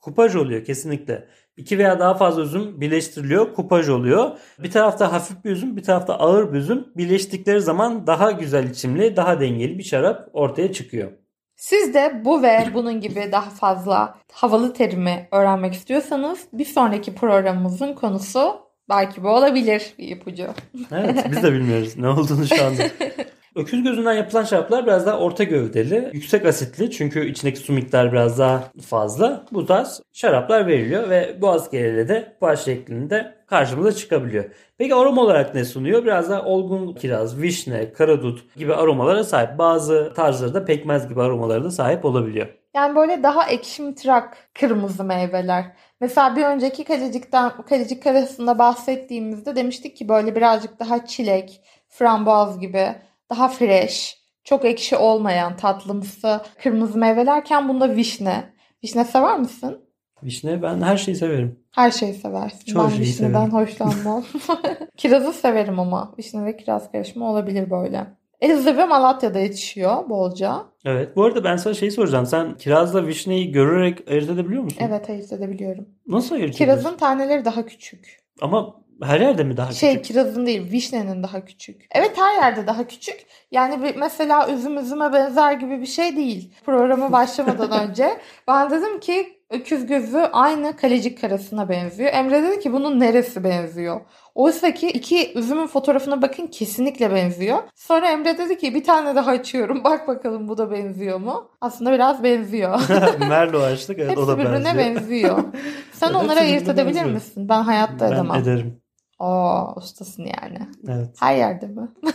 Kupaj 0.00 0.36
oluyor 0.36 0.64
kesinlikle. 0.64 1.28
İki 1.56 1.78
veya 1.78 1.98
daha 1.98 2.14
fazla 2.14 2.42
üzüm 2.42 2.80
birleştiriliyor, 2.80 3.54
kupaj 3.54 3.88
oluyor. 3.88 4.30
Bir 4.58 4.70
tarafta 4.70 5.12
hafif 5.12 5.44
bir 5.44 5.50
üzüm, 5.50 5.76
bir 5.76 5.82
tarafta 5.82 6.14
ağır 6.14 6.52
bir 6.52 6.58
üzüm. 6.58 6.86
Birleştikleri 6.96 7.60
zaman 7.60 8.06
daha 8.06 8.30
güzel 8.30 8.70
içimli, 8.70 9.16
daha 9.16 9.40
dengeli 9.40 9.78
bir 9.78 9.82
şarap 9.82 10.28
ortaya 10.32 10.72
çıkıyor. 10.72 11.12
Siz 11.56 11.94
de 11.94 12.22
bu 12.24 12.42
ve 12.42 12.66
bunun 12.74 13.00
gibi 13.00 13.28
daha 13.32 13.50
fazla 13.50 14.18
havalı 14.32 14.72
terimi 14.72 15.28
öğrenmek 15.32 15.74
istiyorsanız 15.74 16.38
bir 16.52 16.64
sonraki 16.64 17.14
programımızın 17.14 17.92
konusu 17.92 18.56
belki 18.88 19.22
bu 19.22 19.28
olabilir 19.28 19.94
bir 19.98 20.08
ipucu. 20.08 20.46
Evet 20.92 21.26
biz 21.30 21.42
de 21.42 21.52
bilmiyoruz 21.52 21.96
ne 21.96 22.08
olduğunu 22.08 22.46
şu 22.46 22.64
anda. 22.64 22.82
Öküz 23.56 23.82
gözünden 23.82 24.14
yapılan 24.14 24.44
şaraplar 24.44 24.86
biraz 24.86 25.06
daha 25.06 25.18
orta 25.18 25.44
gövdeli, 25.44 26.10
yüksek 26.12 26.46
asitli 26.46 26.90
çünkü 26.90 27.26
içindeki 27.26 27.58
su 27.58 27.72
miktarı 27.72 28.12
biraz 28.12 28.38
daha 28.38 28.64
fazla. 28.88 29.44
Bu 29.52 29.66
tarz 29.66 30.02
şaraplar 30.12 30.66
veriliyor 30.66 31.10
ve 31.10 31.38
boğaz 31.40 31.70
genelinde 31.70 32.08
de 32.08 32.36
baş 32.40 32.64
şeklinde 32.64 33.34
karşımıza 33.46 33.92
çıkabiliyor. 33.92 34.44
Peki 34.78 34.94
aroma 34.94 35.22
olarak 35.22 35.54
ne 35.54 35.64
sunuyor? 35.64 36.04
Biraz 36.04 36.30
daha 36.30 36.44
olgun 36.44 36.94
kiraz, 36.94 37.40
vişne, 37.40 37.92
karadut 37.92 38.56
gibi 38.56 38.74
aromalara 38.74 39.24
sahip. 39.24 39.58
Bazı 39.58 40.12
tarzları 40.16 40.54
da 40.54 40.64
pekmez 40.64 41.08
gibi 41.08 41.22
aromalara 41.22 41.64
da 41.64 41.70
sahip 41.70 42.04
olabiliyor. 42.04 42.46
Yani 42.76 42.96
böyle 42.96 43.22
daha 43.22 43.48
ekşimtırak 43.48 44.36
kırmızı 44.54 45.04
meyveler. 45.04 45.64
Mesela 46.00 46.36
bir 46.36 46.44
önceki 46.44 46.84
kalecikten, 46.84 47.52
kalecik 47.68 48.02
karasında 48.02 48.58
bahsettiğimizde 48.58 49.56
demiştik 49.56 49.96
ki 49.96 50.08
böyle 50.08 50.36
birazcık 50.36 50.80
daha 50.80 51.06
çilek, 51.06 51.60
frambuaz 51.88 52.60
gibi 52.60 52.94
daha 53.30 53.48
fresh, 53.48 54.16
çok 54.44 54.64
ekşi 54.64 54.96
olmayan 54.96 55.56
tatlımsı 55.56 56.40
kırmızı 56.62 56.98
meyvelerken 56.98 57.68
bunda 57.68 57.96
vişne. 57.96 58.54
Vişne 58.84 59.04
sever 59.04 59.38
misin? 59.38 59.76
Vişne 60.22 60.62
ben 60.62 60.82
her 60.82 60.96
şeyi 60.96 61.16
severim. 61.16 61.58
Her 61.70 61.90
şeyi 61.90 62.14
seversin. 62.14 62.72
Çok 62.72 62.90
ben 62.90 63.00
vişneden 63.00 63.32
severim. 63.32 63.52
hoşlanmam. 63.52 64.24
Kirazı 64.96 65.32
severim 65.32 65.78
ama. 65.80 66.14
Vişne 66.18 66.44
ve 66.44 66.56
kiraz 66.56 66.92
karışımı 66.92 67.30
olabilir 67.30 67.70
böyle. 67.70 68.06
Elazığ 68.40 68.76
ve 68.76 68.84
Malatya'da 68.84 69.38
yetişiyor 69.38 70.08
bolca. 70.08 70.62
Evet. 70.84 71.16
Bu 71.16 71.24
arada 71.24 71.44
ben 71.44 71.56
sana 71.56 71.74
şey 71.74 71.90
soracağım. 71.90 72.26
Sen 72.26 72.56
kirazla 72.56 73.06
vişneyi 73.06 73.52
görerek 73.52 74.08
ayırt 74.10 74.30
edebiliyor 74.30 74.62
musun? 74.62 74.78
Evet 74.80 75.10
ayırt 75.10 75.32
edebiliyorum. 75.32 75.88
Nasıl 76.06 76.34
ayırt 76.34 76.54
ediyorsun? 76.54 76.80
Kirazın 76.82 76.96
taneleri 76.98 77.44
daha 77.44 77.66
küçük. 77.66 78.18
Ama 78.40 78.74
her 79.02 79.20
yerde 79.20 79.44
mi 79.44 79.56
daha 79.56 79.72
şey, 79.72 79.90
küçük? 79.90 80.06
Şey 80.06 80.14
kirazın 80.14 80.46
değil 80.46 80.72
vişnenin 80.72 81.22
daha 81.22 81.44
küçük. 81.44 81.86
Evet 81.90 82.12
her 82.16 82.34
yerde 82.34 82.66
daha 82.66 82.86
küçük. 82.86 83.26
Yani 83.50 83.82
bir, 83.82 83.96
mesela 83.96 84.48
üzüm 84.48 84.78
üzüme 84.78 85.12
benzer 85.12 85.52
gibi 85.52 85.80
bir 85.80 85.86
şey 85.86 86.16
değil. 86.16 86.54
Programı 86.66 87.12
başlamadan 87.12 87.72
önce 87.88 88.18
ben 88.48 88.70
dedim 88.70 89.00
ki 89.00 89.38
öküz 89.50 89.86
gözü 89.86 90.18
aynı 90.18 90.76
kalecik 90.76 91.20
karasına 91.20 91.68
benziyor. 91.68 92.10
Emre 92.12 92.42
dedi 92.42 92.60
ki 92.60 92.72
bunun 92.72 93.00
neresi 93.00 93.44
benziyor? 93.44 94.00
Oysa 94.34 94.74
ki 94.74 94.88
iki 94.88 95.38
üzümün 95.38 95.66
fotoğrafına 95.66 96.22
bakın 96.22 96.46
kesinlikle 96.46 97.14
benziyor. 97.14 97.58
Sonra 97.74 98.10
Emre 98.10 98.38
dedi 98.38 98.58
ki 98.58 98.74
bir 98.74 98.84
tane 98.84 99.14
daha 99.14 99.30
açıyorum. 99.30 99.84
Bak 99.84 100.08
bakalım 100.08 100.48
bu 100.48 100.58
da 100.58 100.70
benziyor 100.70 101.18
mu? 101.18 101.50
Aslında 101.60 101.92
biraz 101.92 102.22
benziyor. 102.22 102.80
Merlo 103.28 103.60
açtık 103.60 103.98
evet 103.98 104.10
Hepsi 104.10 104.22
o 104.22 104.28
da 104.28 104.38
benziyor. 104.38 104.60
birbirine 104.60 104.78
benziyor. 104.78 105.44
Sen 105.92 106.14
onları 106.14 106.40
ayırt 106.40 106.68
edebilir 106.68 107.04
misin? 107.04 107.48
Ben 107.48 107.62
hayatta 107.62 108.06
ben 108.06 108.12
edemem. 108.12 108.30
Ben 108.34 108.40
ederim. 108.40 108.83
Aa 109.18 109.74
ustasın 109.74 110.22
yani. 110.22 110.58
Evet. 110.88 111.08
Her 111.20 111.36
yerde 111.36 111.66
mi? 111.66 111.88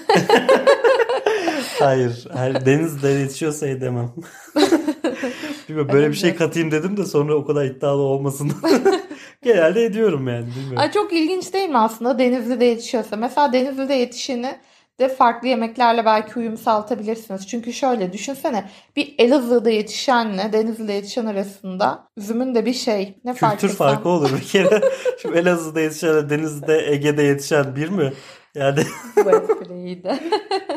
Hayır. 1.79 2.27
Her, 2.33 2.65
denizde 2.65 3.09
yetişiyorsa 3.09 3.67
edemem. 3.67 4.11
Bilmiyorum, 5.69 5.93
böyle 5.93 6.09
bir 6.09 6.13
şey 6.15 6.35
katayım 6.35 6.71
dedim 6.71 6.97
de 6.97 7.05
sonra 7.05 7.35
o 7.35 7.45
kadar 7.45 7.65
iddialı 7.65 8.01
olmasın. 8.01 8.51
Genelde 9.41 9.85
ediyorum 9.85 10.27
yani. 10.27 10.45
Bilmiyorum. 10.45 10.77
Ay, 10.77 10.91
çok 10.91 11.13
ilginç 11.13 11.53
değil 11.53 11.69
mi 11.69 11.77
aslında 11.77 12.19
Denizli'de 12.19 12.65
yetişiyorsa? 12.65 13.15
Mesela 13.15 13.53
Denizli'de 13.53 13.93
yetişeni 13.93 14.55
de 14.99 15.09
farklı 15.09 15.47
yemeklerle 15.47 16.05
belki 16.05 16.39
uyum 16.39 16.57
sağlatabilirsiniz. 16.57 17.47
Çünkü 17.47 17.73
şöyle 17.73 18.13
düşünsene 18.13 18.69
bir 18.95 19.15
Elazığ'da 19.17 19.69
yetişenle 19.69 20.53
Denizli'de 20.53 20.93
yetişen 20.93 21.25
arasında 21.25 22.07
üzümün 22.17 22.55
de 22.55 22.65
bir 22.65 22.73
şey. 22.73 23.19
Ne 23.23 23.33
Kültür 23.33 23.69
fark 23.69 23.93
farkı 23.93 24.09
olur 24.09 24.31
bir 24.41 24.47
kere. 24.47 24.81
Şimdi 25.21 25.37
Elazığ'da 25.37 25.81
yetişen 25.81 26.29
Denizli'de 26.29 26.91
Ege'de 26.91 27.23
yetişen 27.23 27.75
bir 27.75 27.89
mi? 27.89 28.13
Yani. 28.55 28.79
Bu 29.25 29.29
espriydi. 29.29 30.19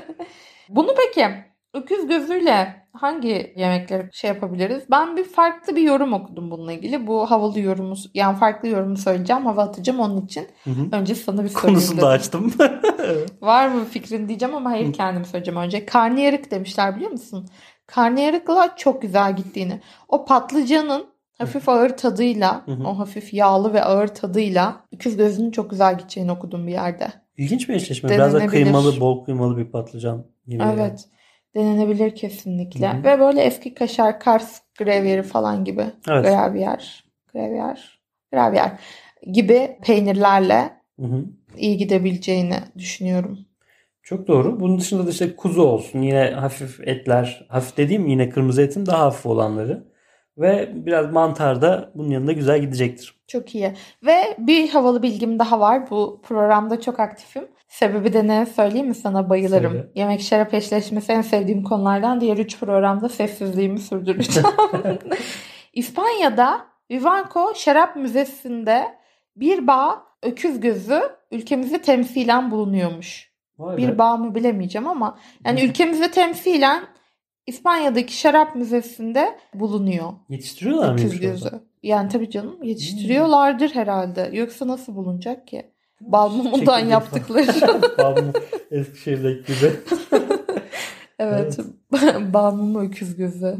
Bunu 0.68 0.94
peki 0.94 1.28
öküz 1.74 2.06
gözüyle 2.06 2.81
hangi 2.92 3.52
yemekleri 3.56 4.08
şey 4.12 4.28
yapabiliriz? 4.28 4.82
Ben 4.90 5.16
bir 5.16 5.24
farklı 5.24 5.76
bir 5.76 5.82
yorum 5.82 6.12
okudum 6.12 6.50
bununla 6.50 6.72
ilgili. 6.72 7.06
Bu 7.06 7.30
havalı 7.30 7.60
yorumu 7.60 7.94
yani 8.14 8.38
farklı 8.38 8.68
yorumu 8.68 8.96
söyleyeceğim. 8.96 9.46
Hava 9.46 9.62
atacağım 9.62 10.00
onun 10.00 10.20
için. 10.20 10.46
Hı 10.64 10.70
hı. 10.70 10.88
Önce 10.92 11.14
sana 11.14 11.44
bir 11.44 11.48
sorayım 11.48 11.74
Konusunu 11.74 12.00
da 12.00 12.08
açtım. 12.08 12.54
Var 13.40 13.68
mı 13.68 13.84
fikrin 13.84 14.28
diyeceğim 14.28 14.54
ama 14.54 14.70
hayır 14.70 14.92
kendim 14.92 15.24
söyleyeceğim 15.24 15.60
önce. 15.60 15.86
Karnıyarık 15.86 16.50
demişler 16.50 16.96
biliyor 16.96 17.10
musun? 17.10 17.48
Karnıyarıkla 17.86 18.74
çok 18.76 19.02
güzel 19.02 19.36
gittiğini. 19.36 19.80
O 20.08 20.24
patlıcanın 20.24 21.06
hafif 21.38 21.68
ağır 21.68 21.96
tadıyla, 21.96 22.66
hı 22.66 22.72
hı. 22.72 22.88
o 22.88 22.98
hafif 22.98 23.34
yağlı 23.34 23.72
ve 23.72 23.84
ağır 23.84 24.08
tadıyla 24.08 24.76
öküz 24.92 25.16
gözünün 25.16 25.50
çok 25.50 25.70
güzel 25.70 25.98
gideceğini 25.98 26.32
okudum 26.32 26.66
bir 26.66 26.72
yerde. 26.72 27.12
İlginç 27.36 27.68
bir 27.68 27.74
eşleşme. 27.74 28.10
Biraz 28.10 28.34
da 28.34 28.46
kıymalı, 28.46 29.00
bol 29.00 29.24
kıymalı 29.24 29.56
bir 29.56 29.64
patlıcan 29.64 30.24
gibi. 30.46 30.62
Evet. 30.62 30.78
Yani. 30.78 30.98
Denenebilir 31.54 32.14
kesinlikle. 32.14 33.00
Ve 33.04 33.20
böyle 33.20 33.42
eski 33.42 33.74
kaşar, 33.74 34.20
Kars 34.20 34.60
gravyeri 34.78 35.22
falan 35.22 35.64
gibi. 35.64 35.86
Evet. 36.08 36.24
Gravyer, 36.24 37.04
gravyer, 37.32 38.00
gravyer 38.32 38.78
gibi 39.32 39.78
peynirlerle 39.82 40.70
Hı 41.00 41.06
hı. 41.06 41.24
iyi 41.56 41.76
gidebileceğini 41.76 42.56
düşünüyorum. 42.78 43.38
Çok 44.02 44.28
doğru. 44.28 44.60
Bunun 44.60 44.78
dışında 44.78 45.06
da 45.06 45.10
işte 45.10 45.36
kuzu 45.36 45.62
olsun. 45.62 46.02
Yine 46.02 46.30
hafif 46.30 46.80
etler. 46.80 47.46
Hafif 47.48 47.76
dediğim 47.76 48.06
yine 48.06 48.28
kırmızı 48.28 48.62
etin 48.62 48.86
daha 48.86 49.04
hafif 49.04 49.26
olanları. 49.26 49.91
Ve 50.38 50.70
biraz 50.74 51.12
mantar 51.12 51.62
da 51.62 51.92
bunun 51.94 52.10
yanında 52.10 52.32
güzel 52.32 52.60
gidecektir. 52.60 53.14
Çok 53.26 53.54
iyi. 53.54 53.72
Ve 54.06 54.36
bir 54.38 54.68
havalı 54.68 55.02
bilgim 55.02 55.38
daha 55.38 55.60
var. 55.60 55.90
Bu 55.90 56.20
programda 56.22 56.80
çok 56.80 57.00
aktifim. 57.00 57.48
Sebebi 57.68 58.12
de 58.12 58.26
ne 58.26 58.46
söyleyeyim 58.46 58.88
mi 58.88 58.94
sana 58.94 59.30
bayılırım. 59.30 59.72
Söyle. 59.72 59.90
Yemek 59.94 60.20
şarap 60.20 60.54
eşleşmesi 60.54 61.12
en 61.12 61.22
sevdiğim 61.22 61.62
konulardan. 61.62 62.20
Diğer 62.20 62.36
üç 62.36 62.60
programda 62.60 63.08
sessizliğimi 63.08 63.78
sürdüreceğim. 63.78 64.48
İspanya'da 65.72 66.66
Vivanco 66.90 67.52
Şarap 67.54 67.96
Müzesi'nde 67.96 68.84
bir 69.36 69.66
bağ 69.66 70.02
öküz 70.22 70.60
gözü 70.60 71.02
ülkemizi 71.30 71.82
temsilen 71.82 72.50
bulunuyormuş. 72.50 73.32
Vay 73.58 73.76
be. 73.76 73.82
Bir 73.82 73.98
bağ 73.98 74.16
mı 74.16 74.34
bilemeyeceğim 74.34 74.88
ama 74.88 75.18
yani 75.44 75.62
ülkemizi 75.64 76.10
temsilen 76.10 76.82
İspanya'daki 77.46 78.16
şarap 78.16 78.56
müzesinde 78.56 79.38
bulunuyor. 79.54 80.12
Yetiştiriyorlar 80.28 80.92
mıymış 80.94 81.20
gözü. 81.20 81.50
Yani 81.82 82.08
tabii 82.08 82.30
canım 82.30 82.62
yetiştiriyorlardır 82.62 83.70
herhalde. 83.74 84.30
Yoksa 84.32 84.68
nasıl 84.68 84.94
bulunacak 84.94 85.46
ki? 85.46 85.72
Bal 86.00 86.30
mumundan 86.30 86.58
Çekirdek 86.76 86.90
yaptıkları. 86.90 87.46
Bal 87.98 88.16
mumu 88.16 88.32
Eskişehir'deki 88.70 89.52
gibi. 89.54 89.72
evet. 91.18 91.58
Bal 92.34 92.54
mumu 92.54 92.80
öküz 92.80 93.16
gözü. 93.16 93.56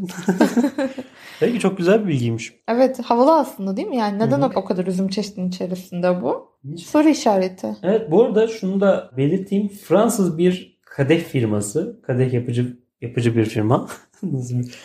Peki 1.40 1.59
çok 1.61 1.79
güzel 1.79 2.03
bir 2.03 2.09
bilgiymiş. 2.09 2.53
Evet 2.68 3.01
havalı 3.05 3.35
aslında 3.38 3.77
değil 3.77 3.88
mi? 3.88 3.97
Yani 3.97 4.18
neden 4.18 4.38
Hı 4.40 4.45
hı. 4.47 4.51
o 4.57 4.64
kadar 4.64 4.87
üzüm 4.87 5.09
çeşidinin 5.09 5.49
içerisinde 5.49 6.23
bu? 6.23 6.49
Hiç- 6.73 6.87
Soru 6.87 7.09
işareti. 7.09 7.77
Evet 7.83 8.11
bu 8.11 8.25
arada 8.25 8.49
şunu 8.49 8.81
da 8.81 9.11
belirteyim. 9.16 9.68
Fransız 9.68 10.38
bir 10.38 10.81
kadeh 10.85 11.21
firması. 11.21 12.01
Kadeh 12.07 12.33
yapıcı 12.33 12.82
yapıcı 13.02 13.36
bir 13.36 13.44
firma. 13.44 13.88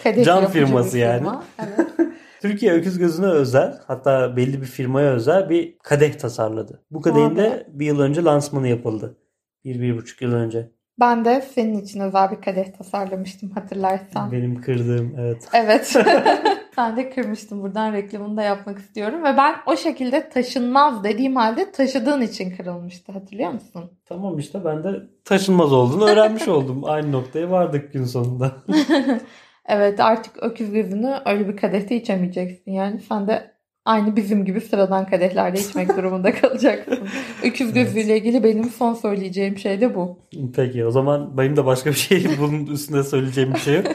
Kadeh 0.03 0.25
Cam 0.25 0.47
firması 0.47 0.97
yani. 0.97 1.17
firma. 1.17 1.43
Evet. 1.59 1.87
Türkiye 2.41 2.73
Öküz 2.73 2.97
Gözü'ne 2.97 3.27
özel 3.27 3.79
hatta 3.87 4.37
belli 4.37 4.61
bir 4.61 4.65
firmaya 4.65 5.11
özel 5.11 5.49
bir 5.49 5.77
kadeh 5.83 6.13
tasarladı. 6.13 6.83
Bu 6.91 7.01
kadehin 7.01 7.35
de 7.35 7.67
bir 7.69 7.85
yıl 7.85 7.99
önce 7.99 8.23
lansmanı 8.23 8.67
yapıldı. 8.67 9.17
Bir, 9.65 9.81
bir 9.81 9.97
buçuk 9.97 10.21
yıl 10.21 10.33
önce. 10.33 10.71
Ben 10.99 11.25
de 11.25 11.41
senin 11.55 11.81
için 11.81 11.99
özel 11.99 12.31
bir 12.31 12.41
kadeh 12.41 12.65
tasarlamıştım 12.77 13.51
hatırlarsan. 13.51 14.31
Benim 14.31 14.61
kırdığım 14.61 15.15
evet. 15.17 15.47
Evet. 15.53 15.95
Sen 16.77 16.97
de 16.97 17.09
kırmıştın. 17.09 17.61
Buradan 17.61 17.93
reklamını 17.93 18.37
da 18.37 18.41
yapmak 18.41 18.79
istiyorum. 18.79 19.23
Ve 19.23 19.37
ben 19.37 19.55
o 19.65 19.77
şekilde 19.77 20.29
taşınmaz 20.29 21.03
dediğim 21.03 21.35
halde 21.35 21.71
taşıdığın 21.71 22.21
için 22.21 22.55
kırılmıştı. 22.57 23.11
Hatırlıyor 23.11 23.51
musun? 23.51 23.91
Tamam 24.05 24.39
işte 24.39 24.65
ben 24.65 24.83
de 24.83 24.89
taşınmaz 25.25 25.73
olduğunu 25.73 26.09
öğrenmiş 26.09 26.47
oldum. 26.47 26.81
Aynı 26.85 27.11
noktaya 27.11 27.51
vardık 27.51 27.93
gün 27.93 28.03
sonunda. 28.03 28.51
Evet 29.69 29.99
artık 29.99 30.43
öküz 30.43 30.71
gözünü 30.71 31.15
öyle 31.25 31.47
bir 31.47 31.57
kadehte 31.57 31.95
içemeyeceksin. 31.95 32.71
Yani 32.71 32.99
sen 32.99 33.27
de 33.27 33.51
aynı 33.85 34.15
bizim 34.15 34.45
gibi 34.45 34.61
sıradan 34.61 35.05
kadehlerde 35.05 35.59
içmek 35.59 35.97
durumunda 35.97 36.33
kalacaksın. 36.33 36.99
Öküz 37.43 37.73
gözüyle 37.73 38.17
ilgili 38.17 38.43
benim 38.43 38.63
son 38.63 38.93
söyleyeceğim 38.93 39.57
şey 39.57 39.81
de 39.81 39.95
bu. 39.95 40.19
Peki 40.55 40.85
o 40.85 40.91
zaman 40.91 41.37
benim 41.37 41.55
de 41.55 41.65
başka 41.65 41.89
bir 41.89 41.95
şey 41.95 42.25
bunun 42.39 42.65
üstünde 42.65 43.03
söyleyeceğim 43.03 43.53
bir 43.53 43.59
şey 43.59 43.75
yok. 43.75 43.85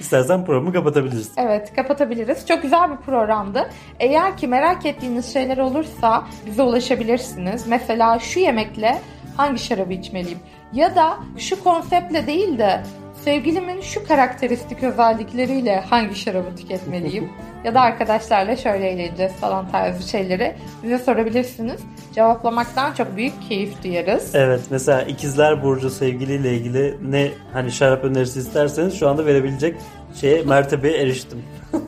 İstersen 0.00 0.44
programı 0.44 0.72
kapatabiliriz. 0.72 1.32
Evet 1.36 1.72
kapatabiliriz. 1.76 2.46
Çok 2.46 2.62
güzel 2.62 2.90
bir 2.90 2.96
programdı. 2.96 3.70
Eğer 4.00 4.36
ki 4.36 4.48
merak 4.48 4.86
ettiğiniz 4.86 5.32
şeyler 5.32 5.58
olursa 5.58 6.24
bize 6.46 6.62
ulaşabilirsiniz. 6.62 7.66
Mesela 7.66 8.18
şu 8.18 8.40
yemekle 8.40 8.98
hangi 9.36 9.58
şarabı 9.58 9.92
içmeliyim? 9.92 10.38
Ya 10.72 10.96
da 10.96 11.18
şu 11.38 11.64
konseptle 11.64 12.26
değil 12.26 12.58
de 12.58 12.82
sevgilimin 13.24 13.80
şu 13.80 14.08
karakteristik 14.08 14.82
özellikleriyle 14.82 15.80
hangi 15.80 16.14
şarabı 16.14 16.56
tüketmeliyim? 16.56 17.30
ya 17.64 17.74
da 17.74 17.80
arkadaşlarla 17.80 18.56
şöyle 18.56 18.88
eğleneceğiz 18.88 19.32
falan 19.32 19.70
tarzı 19.70 20.08
şeyleri 20.08 20.54
bize 20.82 20.98
sorabilirsiniz. 20.98 21.80
Cevaplamaktan 22.14 22.94
çok 22.94 23.16
büyük 23.16 23.32
keyif 23.48 23.84
duyarız. 23.84 24.34
Evet 24.34 24.60
mesela 24.70 25.02
ikizler 25.02 25.62
burcu 25.62 25.90
sevgiliyle 25.90 26.54
ilgili 26.54 26.98
ne 27.10 27.28
hani 27.52 27.72
şarap 27.72 28.04
önerisi 28.04 28.38
isterseniz 28.38 28.98
şu 28.98 29.08
anda 29.08 29.26
verebilecek 29.26 29.76
şeye 30.20 30.42
mertebeye 30.46 30.98
eriştim. 30.98 31.42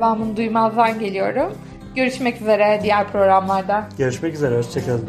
Ben 0.00 0.20
bunu 0.20 0.36
duymazdan 0.36 0.98
geliyorum. 0.98 1.52
Görüşmek 1.96 2.40
üzere 2.40 2.80
diğer 2.82 3.08
programlarda. 3.08 3.88
Görüşmek 3.98 4.34
üzere 4.34 4.56
hoşçakalın. 4.56 5.08